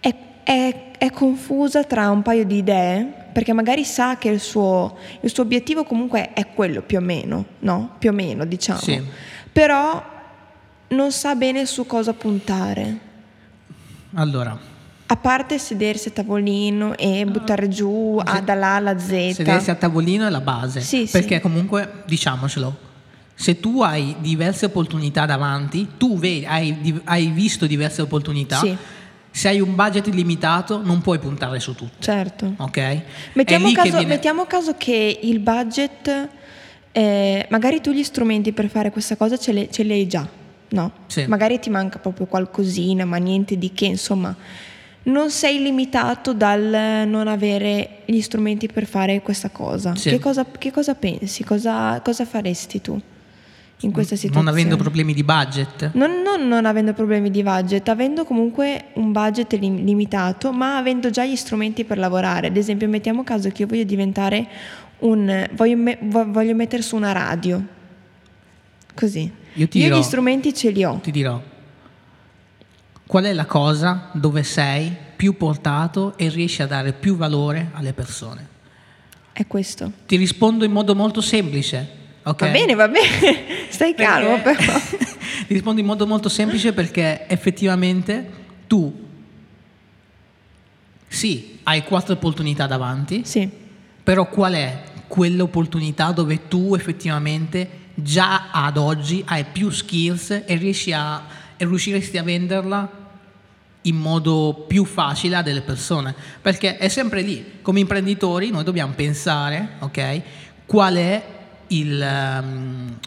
è, 0.00 0.14
è, 0.42 0.90
è 0.98 1.10
confusa 1.10 1.84
tra 1.84 2.10
un 2.10 2.22
paio 2.22 2.44
di 2.44 2.58
idee, 2.58 3.22
perché 3.32 3.52
magari 3.52 3.84
sa 3.84 4.16
che 4.16 4.28
il 4.28 4.40
suo, 4.40 4.96
il 5.20 5.32
suo 5.32 5.42
obiettivo 5.42 5.84
comunque 5.84 6.32
è 6.32 6.46
quello 6.54 6.82
più 6.82 6.98
o 6.98 7.00
meno, 7.00 7.44
no? 7.60 7.96
Più 7.98 8.10
o 8.10 8.12
meno, 8.12 8.44
diciamo. 8.44 8.78
Sì. 8.78 9.02
Però 9.52 10.12
non 10.88 11.10
sa 11.10 11.34
bene 11.34 11.66
su 11.66 11.86
cosa 11.86 12.12
puntare. 12.12 13.12
Allora, 14.14 14.56
a 15.06 15.16
parte 15.16 15.58
sedersi 15.58 16.08
a 16.08 16.10
tavolino 16.12 16.96
e 16.96 17.24
buttare 17.26 17.68
giù 17.68 18.18
a, 18.22 18.40
dall'A 18.40 18.74
alla 18.74 18.98
Z. 18.98 19.32
Sedersi 19.32 19.70
a 19.70 19.74
tavolino 19.74 20.26
è 20.26 20.30
la 20.30 20.40
base. 20.40 20.80
Sì, 20.80 21.08
perché 21.10 21.36
sì. 21.36 21.40
comunque, 21.40 22.02
diciamocelo, 22.06 22.76
se 23.34 23.60
tu 23.60 23.82
hai 23.82 24.16
diverse 24.20 24.66
opportunità 24.66 25.26
davanti, 25.26 25.88
tu 25.98 26.18
vedi, 26.18 26.46
hai, 26.46 27.00
hai 27.04 27.26
visto 27.26 27.66
diverse 27.66 28.02
opportunità, 28.02 28.58
sì. 28.58 28.76
Se 29.34 29.48
hai 29.48 29.60
un 29.60 29.74
budget 29.74 30.06
limitato 30.06 30.80
non 30.80 31.00
puoi 31.00 31.18
puntare 31.18 31.58
su 31.58 31.74
tutto. 31.74 31.96
Certo. 31.98 32.54
Ok? 32.56 33.00
Mettiamo 33.32 33.66
lì 33.66 33.74
che 33.74 33.80
caso, 33.80 33.96
viene- 33.96 34.06
mettiamo 34.06 34.44
caso 34.44 34.76
che 34.78 35.18
il 35.22 35.40
budget, 35.40 36.28
eh, 36.92 37.46
magari 37.50 37.80
tu 37.80 37.90
gli 37.90 38.04
strumenti 38.04 38.52
per 38.52 38.68
fare 38.68 38.92
questa 38.92 39.16
cosa 39.16 39.36
ce 39.36 39.52
li, 39.52 39.68
ce 39.72 39.82
li 39.82 39.90
hai 39.90 40.06
già, 40.06 40.24
no? 40.68 40.92
Sì. 41.08 41.26
Magari 41.26 41.58
ti 41.58 41.68
manca 41.68 41.98
proprio 41.98 42.26
qualcosina, 42.26 43.04
ma 43.04 43.16
niente 43.16 43.58
di 43.58 43.72
che, 43.72 43.86
insomma. 43.86 44.36
Non 45.04 45.30
sei 45.30 45.60
limitato 45.62 46.32
dal 46.32 47.06
non 47.06 47.28
avere 47.28 47.98
gli 48.06 48.20
strumenti 48.20 48.68
per 48.68 48.86
fare 48.86 49.20
questa 49.20 49.50
cosa. 49.50 49.94
Sì. 49.96 50.08
Che, 50.10 50.18
cosa 50.18 50.46
che 50.46 50.70
cosa 50.70 50.94
pensi? 50.94 51.44
Cosa, 51.44 52.00
cosa 52.02 52.24
faresti 52.24 52.80
tu 52.80 52.98
in 53.80 53.90
questa 53.92 54.14
situazione? 54.16 54.44
Non 54.46 54.52
avendo 54.54 54.76
problemi 54.76 55.12
di 55.12 55.22
budget. 55.22 55.90
Non, 55.92 56.22
non- 56.22 56.48
non 56.48 56.64
avendo 56.64 56.94
problemi 56.94 57.30
di 57.30 57.42
budget, 57.42 57.86
avendo 57.90 58.24
comunque 58.24 58.84
un 58.94 59.12
budget 59.12 59.52
lim- 59.54 59.84
limitato, 59.84 60.52
ma 60.52 60.78
avendo 60.78 61.10
già 61.10 61.24
gli 61.26 61.36
strumenti 61.36 61.84
per 61.84 61.98
lavorare. 61.98 62.46
Ad 62.46 62.56
esempio, 62.56 62.88
mettiamo 62.88 63.24
caso 63.24 63.50
che 63.50 63.62
io 63.62 63.68
voglio 63.68 63.84
diventare 63.84 64.46
un. 65.00 65.48
voglio, 65.52 65.76
me- 65.76 65.98
vo- 66.00 66.30
voglio 66.30 66.54
mettere 66.54 66.80
su 66.80 66.96
una 66.96 67.12
radio. 67.12 67.62
Così. 68.94 69.30
Io 69.54 69.68
ti 69.68 69.78
io 69.78 69.84
dirò- 69.84 69.98
gli 69.98 70.02
strumenti 70.02 70.54
ce 70.54 70.70
li 70.70 70.82
ho. 70.84 70.98
Ti 71.02 71.10
dirò. 71.10 71.40
Qual 73.06 73.24
è 73.24 73.32
la 73.32 73.44
cosa 73.46 74.08
dove 74.12 74.42
sei 74.42 74.94
più 75.16 75.36
portato 75.36 76.16
e 76.16 76.28
riesci 76.28 76.62
a 76.62 76.66
dare 76.66 76.92
più 76.92 77.16
valore 77.16 77.70
alle 77.72 77.92
persone? 77.92 78.48
È 79.32 79.46
questo. 79.46 79.90
Ti 80.06 80.16
rispondo 80.16 80.64
in 80.64 80.72
modo 80.72 80.94
molto 80.94 81.20
semplice. 81.20 81.88
ok? 82.22 82.40
Va 82.40 82.48
bene, 82.50 82.74
va 82.74 82.88
bene. 82.88 83.68
Stai 83.68 83.94
calmo, 83.94 84.40
Perché- 84.40 84.64
però. 84.66 84.78
Ti 85.46 85.52
rispondo 85.52 85.80
in 85.80 85.86
modo 85.86 86.06
molto 86.06 86.28
semplice 86.28 86.72
perché 86.72 87.26
effettivamente 87.28 88.30
tu 88.66 89.02
sì, 91.06 91.58
hai 91.64 91.82
quattro 91.84 92.14
opportunità 92.14 92.66
davanti, 92.66 93.22
Sì, 93.24 93.48
però 94.02 94.28
qual 94.28 94.54
è 94.54 94.82
quell'opportunità 95.06 96.10
dove 96.12 96.48
tu 96.48 96.74
effettivamente 96.74 97.82
già 97.94 98.48
ad 98.50 98.76
oggi 98.78 99.22
hai 99.26 99.44
più 99.44 99.70
skills 99.70 100.42
e 100.46 100.56
riesci 100.56 100.92
a 100.92 101.22
e 101.56 101.64
riusciresti 101.64 102.18
a 102.18 102.22
venderla 102.22 103.02
in 103.82 103.96
modo 103.96 104.64
più 104.66 104.84
facile 104.84 105.36
a 105.36 105.42
delle 105.42 105.60
persone? 105.62 106.14
Perché 106.40 106.76
è 106.78 106.88
sempre 106.88 107.22
lì, 107.22 107.58
come 107.62 107.80
imprenditori 107.80 108.50
noi 108.50 108.64
dobbiamo 108.64 108.92
pensare, 108.94 109.72
ok? 109.80 110.22
Qual 110.66 110.94
è 110.94 111.24
il 111.68 112.00
ehm, 112.02 112.98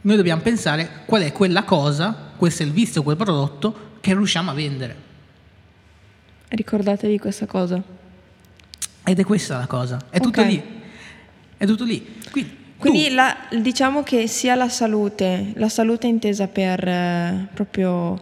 noi 0.00 0.16
dobbiamo 0.16 0.40
pensare 0.42 1.02
qual 1.06 1.22
è 1.22 1.32
quella 1.32 1.64
cosa, 1.64 2.32
quel 2.36 2.52
servizio, 2.52 3.02
quel 3.02 3.16
prodotto 3.16 3.96
che 4.00 4.12
riusciamo 4.14 4.50
a 4.50 4.54
vendere. 4.54 5.06
ricordatevi 6.48 7.18
questa 7.18 7.46
cosa. 7.46 7.82
Ed 9.04 9.18
è 9.18 9.24
questa 9.24 9.58
la 9.58 9.66
cosa, 9.66 9.98
è 10.10 10.20
tutto 10.20 10.40
Ok. 10.40 10.46
lì. 10.46 10.62
È 11.56 11.66
tutto 11.66 11.84
lì. 11.84 12.20
Quindi, 12.30 12.56
Quindi 12.78 13.10
la- 13.10 13.36
diciamo 13.60 14.02
che 14.02 14.26
sia 14.26 14.54
la 14.54 14.68
salute, 14.68 15.52
la 15.54 15.68
salute 15.68 16.06
intesa 16.06 16.46
per 16.48 16.86
eh, 16.86 17.48
proprio 17.54 18.20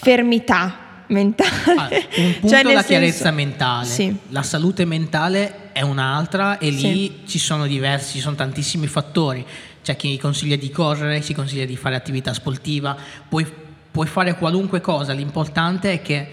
fermità 0.00 0.78
mentale. 1.08 1.50
Ah, 1.76 1.88
un 2.16 2.32
punto 2.40 2.48
Cioè, 2.48 2.60
è 2.60 2.64
nel 2.64 2.74
la 2.74 2.82
chiarezza 2.82 3.16
senso- 3.24 3.34
mentale, 3.34 3.86
Sì. 3.86 4.16
la 4.28 4.42
salute 4.42 4.84
mentale 4.84 5.72
è 5.72 5.82
un'altra 5.82 6.58
e 6.58 6.70
lì 6.70 6.78
Sì. 6.80 7.20
ci 7.26 7.38
sono 7.38 7.66
diversi, 7.66 8.12
ci 8.14 8.20
sono 8.20 8.36
tantissimi 8.36 8.86
fattori. 8.86 9.44
C'è 9.82 9.96
chi 9.96 10.16
consiglia 10.18 10.56
di 10.56 10.70
correre, 10.70 11.20
ci 11.22 11.34
consiglia 11.34 11.66
di 11.66 11.76
fare 11.76 11.94
attività 11.94 12.32
sportiva, 12.32 12.96
puoi, 13.28 13.46
puoi 13.90 14.06
fare 14.06 14.34
qualunque 14.36 14.80
cosa, 14.80 15.12
l'importante 15.12 15.92
è 15.92 16.02
che 16.02 16.28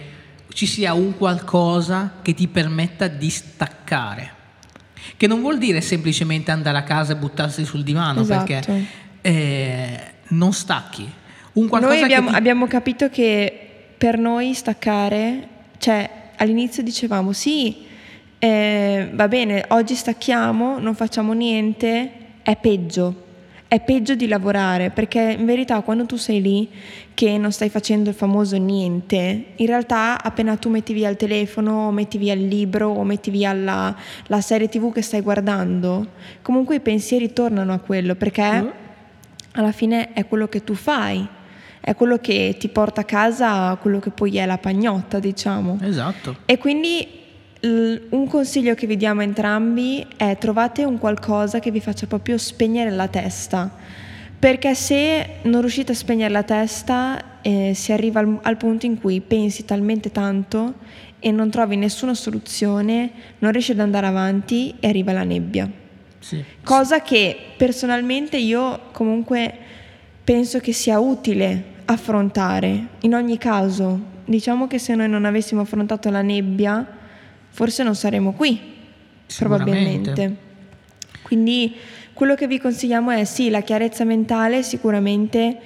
ci 0.53 0.65
sia 0.65 0.93
un 0.93 1.17
qualcosa 1.17 2.13
che 2.21 2.33
ti 2.33 2.47
permetta 2.47 3.07
di 3.07 3.29
staccare. 3.29 4.39
Che 5.21 5.27
non 5.27 5.41
vuol 5.41 5.59
dire 5.59 5.81
semplicemente 5.81 6.49
andare 6.49 6.79
a 6.79 6.83
casa 6.83 7.13
e 7.13 7.15
buttarsi 7.15 7.63
sul 7.63 7.83
divano, 7.83 8.21
Esatto. 8.21 8.43
perché 8.43 8.85
eh, 9.21 9.99
non 10.29 10.51
stacchi. 10.51 11.07
Noi 11.53 12.01
abbiamo, 12.01 12.25
che 12.25 12.31
ti- 12.31 12.37
abbiamo 12.39 12.65
capito 12.65 13.07
che 13.09 13.67
per 13.99 14.17
noi 14.17 14.55
staccare, 14.55 15.47
cioè 15.77 16.09
all'inizio 16.37 16.81
dicevamo 16.81 17.33
sì, 17.33 17.85
eh, 18.39 19.11
va 19.13 19.27
bene, 19.27 19.63
oggi 19.67 19.93
stacchiamo, 19.93 20.79
non 20.79 20.95
facciamo 20.95 21.33
niente, 21.33 22.11
è 22.41 22.57
peggio. 22.57 23.25
È 23.71 23.79
peggio 23.79 24.15
di 24.15 24.27
lavorare 24.27 24.89
perché 24.89 25.37
in 25.39 25.45
verità 25.45 25.79
quando 25.79 26.05
tu 26.05 26.17
sei 26.17 26.41
lì 26.41 26.67
che 27.13 27.37
non 27.37 27.53
stai 27.53 27.69
facendo 27.69 28.09
il 28.09 28.15
famoso 28.15 28.57
niente, 28.57 29.45
in 29.55 29.65
realtà 29.65 30.21
appena 30.21 30.57
tu 30.57 30.67
metti 30.67 30.91
via 30.91 31.07
il 31.07 31.15
telefono 31.15 31.87
o 31.87 31.91
metti 31.91 32.17
via 32.17 32.33
il 32.33 32.47
libro 32.47 32.89
o 32.89 33.05
metti 33.05 33.31
via 33.31 33.53
la, 33.53 33.95
la 34.27 34.41
serie 34.41 34.67
tv 34.67 34.91
che 34.91 35.01
stai 35.01 35.21
guardando, 35.21 36.05
comunque 36.41 36.75
i 36.75 36.79
pensieri 36.81 37.31
tornano 37.31 37.71
a 37.71 37.79
quello 37.79 38.15
perché 38.15 38.73
alla 39.53 39.71
fine 39.71 40.11
è 40.11 40.27
quello 40.27 40.49
che 40.49 40.65
tu 40.65 40.73
fai, 40.73 41.25
è 41.79 41.95
quello 41.95 42.17
che 42.17 42.57
ti 42.59 42.67
porta 42.67 42.99
a 42.99 43.05
casa 43.05 43.77
quello 43.79 43.99
che 43.99 44.09
poi 44.09 44.35
è 44.35 44.45
la 44.45 44.57
pagnotta, 44.57 45.17
diciamo. 45.19 45.77
Esatto. 45.81 46.39
E 46.43 46.57
quindi 46.57 47.20
un 47.63 48.27
consiglio 48.27 48.73
che 48.73 48.87
vi 48.87 48.97
diamo 48.97 49.21
entrambi 49.21 50.05
è 50.15 50.37
trovate 50.37 50.83
un 50.83 50.97
qualcosa 50.97 51.59
che 51.59 51.71
vi 51.71 51.79
faccia 51.79 52.07
proprio 52.07 52.37
spegnere 52.37 52.89
la 52.89 53.07
testa. 53.07 53.69
Perché 54.39 54.73
se 54.73 55.35
non 55.43 55.61
riuscite 55.61 55.91
a 55.91 55.95
spegnere 55.95 56.31
la 56.31 56.41
testa 56.41 57.41
eh, 57.43 57.73
si 57.75 57.91
arriva 57.91 58.21
al, 58.21 58.39
al 58.41 58.57
punto 58.57 58.87
in 58.87 58.99
cui 58.99 59.21
pensi 59.21 59.65
talmente 59.65 60.11
tanto 60.11 60.73
e 61.19 61.29
non 61.29 61.51
trovi 61.51 61.75
nessuna 61.75 62.15
soluzione, 62.15 63.11
non 63.39 63.51
riesci 63.51 63.73
ad 63.73 63.79
andare 63.79 64.07
avanti 64.07 64.73
e 64.79 64.87
arriva 64.87 65.11
la 65.11 65.23
nebbia. 65.23 65.69
Sì. 66.17 66.43
Cosa 66.63 67.01
che 67.01 67.37
personalmente 67.57 68.37
io 68.37 68.79
comunque 68.91 69.53
penso 70.23 70.59
che 70.59 70.71
sia 70.71 70.99
utile 70.99 71.63
affrontare 71.85 72.87
in 73.01 73.13
ogni 73.13 73.37
caso. 73.37 74.09
Diciamo 74.25 74.65
che 74.65 74.79
se 74.79 74.95
noi 74.95 75.09
non 75.09 75.25
avessimo 75.25 75.61
affrontato 75.61 76.09
la 76.09 76.21
nebbia, 76.21 76.99
forse 77.51 77.83
non 77.83 77.95
saremmo 77.95 78.33
qui, 78.33 78.59
probabilmente. 79.37 80.35
Quindi 81.21 81.73
quello 82.13 82.35
che 82.35 82.47
vi 82.47 82.59
consigliamo 82.59 83.11
è 83.11 83.23
sì, 83.23 83.49
la 83.49 83.61
chiarezza 83.61 84.03
mentale 84.03 84.63
sicuramente 84.63 85.57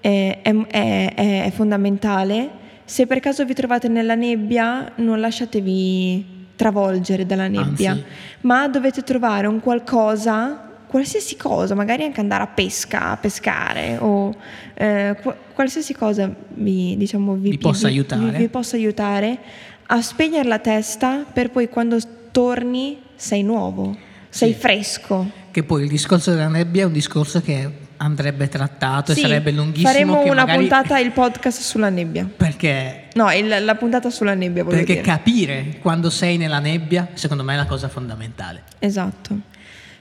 è, 0.00 0.40
è- 0.42 0.66
è- 0.66 1.14
è- 1.14 1.50
fondamentale. 1.54 2.64
Se 2.84 3.06
per 3.06 3.20
caso 3.20 3.44
vi 3.44 3.54
trovate 3.54 3.88
nella 3.88 4.14
nebbia, 4.14 4.92
non 4.96 5.18
lasciatevi 5.20 6.34
travolgere 6.56 7.26
dalla 7.26 7.48
nebbia, 7.48 7.90
Anzi. 7.92 8.04
ma 8.42 8.68
dovete 8.68 9.02
trovare 9.02 9.46
un 9.46 9.60
qualcosa, 9.60 10.70
qualsiasi 10.86 11.36
cosa, 11.36 11.74
magari 11.74 12.04
anche 12.04 12.20
andare 12.20 12.44
a 12.44 12.46
pesca, 12.46 13.10
a 13.10 13.16
pescare 13.16 13.96
o 14.00 14.34
eh, 14.74 15.16
qu- 15.20 15.34
qualsiasi 15.52 15.92
cosa 15.94 16.32
vi, 16.54 16.96
diciamo, 16.96 17.34
vi, 17.34 17.50
Vi 17.50 17.58
possa 17.58 17.88
vi- 17.88 18.04
vi 18.36 18.48
possa 18.48 18.76
aiutare 18.76 19.38
a 19.86 20.02
spegnere 20.02 20.48
la 20.48 20.58
testa 20.58 21.24
per 21.32 21.50
poi 21.50 21.68
quando 21.68 21.98
torni 22.30 22.98
sei 23.14 23.42
nuovo, 23.42 23.96
sei 24.28 24.52
Sì. 24.52 24.58
fresco. 24.58 25.30
Che 25.50 25.62
poi 25.62 25.82
il 25.84 25.88
discorso 25.88 26.32
della 26.32 26.48
nebbia 26.48 26.82
è 26.82 26.86
un 26.86 26.92
discorso 26.92 27.40
che 27.40 27.84
andrebbe 27.98 28.46
trattato 28.48 29.14
Sì, 29.14 29.20
e 29.20 29.22
sarebbe 29.22 29.52
lunghissimo. 29.52 29.88
Faremo 29.90 30.22
una 30.24 30.34
magari- 30.44 30.58
puntata, 30.58 30.98
il 30.98 31.12
podcast 31.12 31.60
sulla 31.60 31.88
nebbia. 31.88 32.28
Perché, 32.36 33.04
No, 33.14 33.30
il- 33.32 33.64
la 33.64 33.74
puntata 33.74 34.10
sulla 34.10 34.34
nebbia, 34.34 34.64
perché 34.64 34.84
dire. 34.94 35.00
capire 35.00 35.78
quando 35.80 36.10
sei 36.10 36.36
nella 36.36 36.58
nebbia, 36.58 37.08
secondo 37.14 37.42
me 37.42 37.54
è 37.54 37.56
la 37.56 37.64
cosa 37.64 37.88
fondamentale. 37.88 38.64
esatto. 38.80 39.54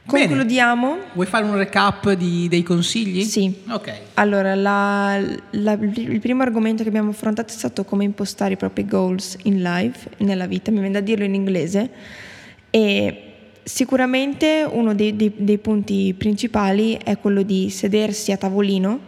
Bene. 0.08 0.28
Concludiamo. 0.28 0.98
Vuoi 1.14 1.26
fare 1.26 1.46
un 1.46 1.56
recap 1.58 2.12
di- 2.14 2.48
dei 2.48 2.62
consigli? 2.62 3.24
Sì. 3.24 3.52
Ok. 3.70 3.92
Allora, 4.16 4.54
la- 4.54 5.20
la- 5.52 5.72
il 5.82 6.20
primo 6.20 6.44
argomento 6.44 6.84
che 6.84 6.90
abbiamo 6.90 7.10
affrontato 7.10 7.52
è 7.52 7.56
stato 7.58 7.84
come 7.86 8.04
impostare 8.04 8.54
i 8.54 8.58
propri 8.58 8.86
goals 8.86 9.36
in 9.44 9.62
life, 9.64 10.10
nella 10.18 10.46
vita, 10.46 10.70
mi 10.70 10.78
viene 10.80 10.94
da 10.94 11.00
dirlo 11.02 11.26
in 11.26 11.34
inglese. 11.34 11.90
E 12.70 13.22
sicuramente 13.64 14.68
uno 14.70 14.94
dei, 14.94 15.16
dei- 15.16 15.34
dei 15.36 15.58
punti 15.58 16.14
principali 16.16 17.00
è 17.04 17.18
quello 17.18 17.42
di 17.42 17.72
sedersi 17.72 18.32
a 18.32 18.38
tavolino, 18.38 19.00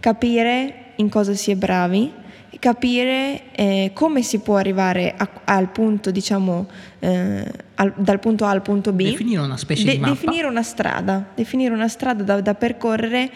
capire 0.00 0.74
in 0.96 1.08
cosa 1.08 1.32
si 1.34 1.52
è 1.52 1.54
bravi, 1.54 2.10
capire 2.58 3.42
eh, 3.52 3.90
come 3.94 4.22
si 4.22 4.38
può 4.40 4.56
arrivare 4.56 5.14
a- 5.16 5.28
al 5.44 5.68
punto, 5.70 6.10
diciamo, 6.10 6.66
eh, 6.98 7.44
al- 7.76 7.92
dal 7.96 8.18
punto 8.18 8.44
A 8.44 8.50
al 8.50 8.62
punto 8.62 8.92
B. 8.92 9.02
Definire 9.04 9.40
una 9.42 9.56
specie 9.56 9.84
De- 9.84 9.92
di 9.92 9.98
mappa. 9.98 10.14
Definire 10.14 10.46
una 10.46 10.62
strada, 10.62 11.26
definire 11.34 11.72
una 11.72 11.88
strada 11.88 12.22
da, 12.22 12.40
da 12.40 12.54
percorrere 12.54 13.30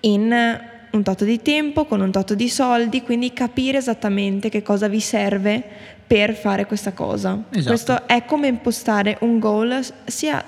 in 0.00 0.60
un 0.90 1.02
tot 1.02 1.24
di 1.24 1.40
tempo, 1.42 1.84
con 1.84 2.00
un 2.00 2.10
tot 2.10 2.32
di 2.34 2.48
soldi, 2.48 3.02
quindi 3.02 3.32
capire 3.32 3.78
esattamente 3.78 4.48
che 4.48 4.62
cosa 4.62 4.88
vi 4.88 5.00
serve 5.00 5.62
per 6.06 6.34
fare 6.34 6.66
questa 6.66 6.92
cosa. 6.92 7.42
Esatto. 7.50 7.66
Questo 7.68 8.06
è 8.06 8.24
come 8.24 8.46
impostare 8.48 9.18
un 9.20 9.38
goal 9.38 9.84
sia, 10.06 10.42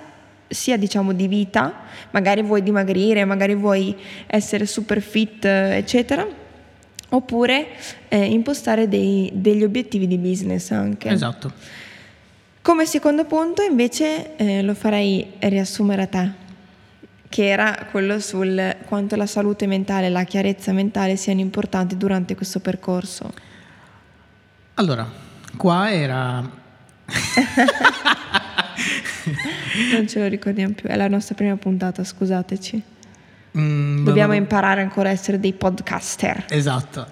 sia 0.48 0.76
diciamo 0.78 1.12
di 1.12 1.28
vita, 1.28 1.82
magari 2.12 2.42
vuoi 2.42 2.62
dimagrire, 2.62 3.24
magari 3.26 3.54
vuoi 3.54 3.94
essere 4.26 4.64
super 4.66 5.00
fit, 5.02 5.44
eccetera, 5.44 6.26
Oppure 7.10 7.68
eh, 8.08 8.24
impostare 8.24 8.88
dei- 8.88 9.30
degli 9.34 9.64
obiettivi 9.64 10.06
di 10.06 10.16
business 10.16 10.70
anche. 10.70 11.08
Esatto. 11.08 11.52
Come 12.62 12.86
secondo 12.86 13.24
punto 13.24 13.62
invece 13.62 14.36
eh, 14.36 14.62
lo 14.62 14.74
farei 14.74 15.32
riassumere 15.40 16.02
a 16.02 16.06
te, 16.06 16.30
che 17.28 17.48
era 17.48 17.88
quello 17.90 18.20
sul 18.20 18.76
quanto 18.86 19.16
la 19.16 19.26
salute 19.26 19.66
mentale 19.66 20.06
e 20.06 20.10
la 20.10 20.24
chiarezza 20.24 20.72
mentale 20.72 21.16
siano 21.16 21.40
importanti 21.40 21.96
durante 21.96 22.34
questo 22.34 22.60
percorso. 22.60 23.32
Allora, 24.74 25.08
qua 25.56 25.90
era... 25.90 26.58
Non 29.92 30.08
ce 30.08 30.18
lo 30.18 30.26
ricordiamo 30.26 30.74
più, 30.74 30.88
è 30.88 30.96
la 30.96 31.08
nostra 31.08 31.34
prima 31.34 31.56
puntata, 31.56 32.02
scusateci. 32.02 32.82
Mm, 33.58 34.04
Dobbiamo 34.04 34.32
no, 34.32 34.38
imparare 34.38 34.80
ancora 34.80 35.08
a 35.08 35.12
essere 35.12 35.40
dei 35.40 35.52
podcaster. 35.52 36.46
Esatto. 36.48 37.06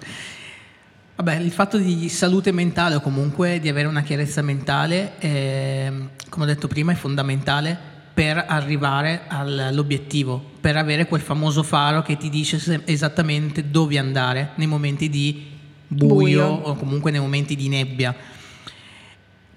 Vabbè, 1.15 1.35
il 1.35 1.51
fatto 1.51 1.77
di 1.77 2.07
salute 2.07 2.51
mentale 2.53 2.95
o 2.95 3.01
comunque 3.01 3.59
di 3.59 3.67
avere 3.67 3.87
una 3.89 4.01
chiarezza 4.03 4.41
mentale, 4.41 5.13
ehm, 5.19 6.09
come 6.29 6.45
ho 6.45 6.47
detto 6.47 6.69
prima, 6.69 6.93
è 6.93 6.95
fondamentale 6.95 7.77
per 8.13 8.45
arrivare 8.47 9.21
al- 9.27 9.59
all'obiettivo, 9.59 10.41
per 10.61 10.77
avere 10.77 11.07
quel 11.07 11.19
famoso 11.21 11.61
faro 11.63 12.01
che 12.03 12.15
ti 12.15 12.29
dice 12.29 12.83
esattamente 12.85 13.69
dove 13.69 13.97
andare 13.97 14.51
nei 14.55 14.67
momenti 14.67 15.09
di 15.09 15.45
buio, 15.87 16.07
Buio. 16.15 16.45
o 16.47 16.75
comunque 16.75 17.11
nei 17.11 17.19
momenti 17.19 17.55
di 17.57 17.67
nebbia. 17.67 18.15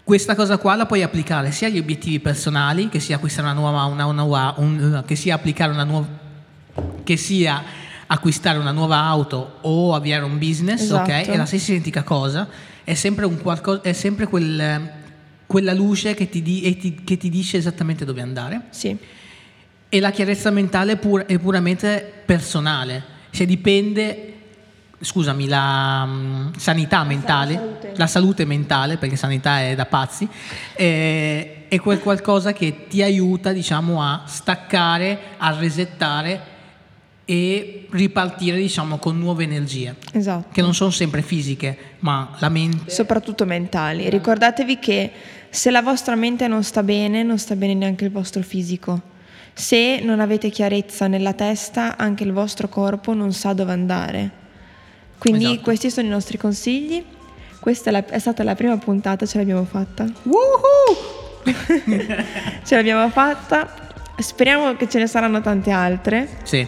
Questa 0.04 0.34
cosa 0.34 0.58
qua 0.58 0.74
la 0.74 0.86
puoi 0.86 1.02
applicare 1.04 1.52
sia 1.52 1.68
agli 1.68 1.78
obiettivi 1.78 2.18
personali, 2.18 2.88
che 2.88 2.98
sia 2.98 3.16
acquistare 3.16 3.46
una 3.48 3.56
nuova, 3.56 3.84
una, 3.84 4.06
una- 4.06 4.54
un- 4.56 5.02
che 5.06 5.14
sia 5.14 5.36
applicare 5.36 5.70
una 5.72 5.84
nuova 5.84 6.08
che 7.04 7.16
sia 7.16 7.62
acquistare 8.06 8.58
una 8.58 8.72
nuova 8.72 8.98
auto 8.98 9.58
o 9.62 9.94
avviare 9.94 10.24
un 10.24 10.38
business, 10.38 10.82
Esatto. 10.82 11.10
ok? 11.10 11.26
È 11.26 11.36
la 11.36 11.46
stessa 11.46 11.70
identica 11.72 12.02
cosa, 12.02 12.46
è 12.84 12.94
sempre, 12.94 13.24
un 13.26 13.40
qualcosa, 13.40 13.80
è 13.82 13.92
sempre 13.92 14.26
quel- 14.26 14.90
quella 15.46 15.72
luce 15.72 16.14
che 16.14 16.28
ti, 16.28 16.42
di- 16.42 16.76
ti- 16.78 17.00
che 17.04 17.16
ti 17.16 17.28
dice 17.30 17.56
esattamente 17.58 18.04
dove 18.04 18.20
andare. 18.22 18.62
Sì, 18.70 18.96
E 19.94 20.00
la 20.00 20.10
chiarezza 20.10 20.50
mentale 20.50 20.92
è, 20.92 20.96
pur- 20.96 21.26
è 21.26 21.38
puramente 21.38 22.22
personale, 22.24 23.02
cioè 23.30 23.46
dipende, 23.46 24.32
scusami, 24.98 25.46
la 25.48 26.06
mm, 26.06 26.52
sanità 26.56 27.04
mentale, 27.04 27.54
salute. 27.54 27.92
la 27.96 28.06
salute 28.06 28.44
mentale, 28.46 28.96
perché 28.96 29.16
sanità 29.16 29.60
è 29.60 29.74
da 29.74 29.84
pazzi, 29.84 30.26
eh, 30.76 31.66
è 31.68 31.78
quel 31.80 31.98
qualcosa 31.98 32.54
che 32.54 32.86
ti 32.88 33.02
aiuta, 33.02 33.52
diciamo, 33.52 34.02
a 34.02 34.22
staccare, 34.26 35.18
a 35.36 35.54
resettare 35.58 36.40
e 37.24 37.86
ripartire, 37.90 38.56
diciamo, 38.56 38.98
con 38.98 39.18
nuove 39.18 39.44
energie, 39.44 39.94
esatto. 40.12 40.48
che 40.52 40.60
non 40.60 40.74
sono 40.74 40.90
sempre 40.90 41.22
fisiche, 41.22 41.76
ma 42.00 42.34
la 42.38 42.48
mente... 42.48 42.90
Soprattutto 42.90 43.46
mentali. 43.46 44.10
Ricordatevi 44.10 44.78
che 44.78 45.10
se 45.48 45.70
la 45.70 45.82
vostra 45.82 46.14
mente 46.14 46.48
non 46.48 46.64
sta 46.64 46.82
bene, 46.82 47.22
non 47.22 47.38
sta 47.38 47.54
bene 47.54 47.74
neanche 47.74 48.04
il 48.04 48.10
vostro 48.10 48.42
fisico. 48.42 49.00
Se 49.54 50.00
non 50.02 50.20
avete 50.20 50.50
chiarezza 50.50 51.06
nella 51.06 51.34
testa, 51.34 51.96
anche 51.96 52.24
il 52.24 52.32
vostro 52.32 52.68
corpo 52.68 53.12
non 53.12 53.32
sa 53.32 53.52
dove 53.52 53.72
andare. 53.72 54.30
Quindi 55.18 55.44
Esatto. 55.44 55.60
questi 55.60 55.90
sono 55.90 56.06
i 56.06 56.10
nostri 56.10 56.38
consigli. 56.38 57.04
Questa 57.60 57.90
è, 57.90 57.92
la- 57.92 58.06
è 58.06 58.18
stata 58.18 58.42
la 58.42 58.54
prima 58.56 58.76
puntata, 58.78 59.26
ce 59.26 59.38
l'abbiamo 59.38 59.64
fatta. 59.64 60.06
Ce 62.64 62.74
l'abbiamo 62.74 63.08
fatta. 63.10 63.90
Speriamo 64.18 64.74
che 64.76 64.88
ce 64.88 64.98
ne 64.98 65.06
saranno 65.06 65.40
tante 65.40 65.70
altre. 65.70 66.28
Sì, 66.44 66.66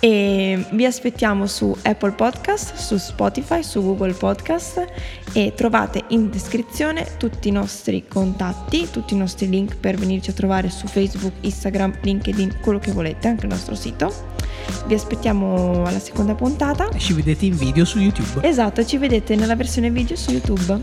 E 0.00 0.64
vi 0.72 0.86
aspettiamo 0.86 1.46
su 1.46 1.76
Apple 1.82 2.12
Podcast, 2.12 2.74
su 2.74 2.96
Spotify, 2.96 3.62
su 3.62 3.82
Google 3.82 4.14
Podcast 4.14 4.86
e 5.34 5.52
trovate 5.54 6.04
in 6.08 6.30
descrizione 6.30 7.06
tutti 7.18 7.48
i 7.48 7.52
nostri 7.52 8.06
contatti, 8.08 8.88
tutti 8.90 9.12
i 9.12 9.18
nostri 9.18 9.48
link 9.48 9.76
per 9.76 9.96
venirci 9.96 10.30
a 10.30 10.32
trovare 10.32 10.70
su 10.70 10.86
Facebook, 10.86 11.34
Instagram, 11.40 11.98
LinkedIn, 12.00 12.60
quello 12.62 12.78
che 12.78 12.92
volete, 12.92 13.28
anche 13.28 13.44
il 13.44 13.52
nostro 13.52 13.74
sito. 13.74 14.38
Vi 14.86 14.94
aspettiamo 14.94 15.84
alla 15.84 16.00
seconda 16.00 16.34
puntata. 16.34 16.88
e 16.88 16.98
ci 16.98 17.12
vedete 17.12 17.44
in 17.44 17.56
video 17.56 17.84
su 17.84 17.98
YouTube. 17.98 18.46
Esatto, 18.46 18.84
ci 18.84 18.96
vedete 18.96 19.36
nella 19.36 19.54
versione 19.54 19.90
video 19.90 20.16
su 20.16 20.30
YouTube. 20.30 20.82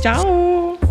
Ciao! 0.00 0.89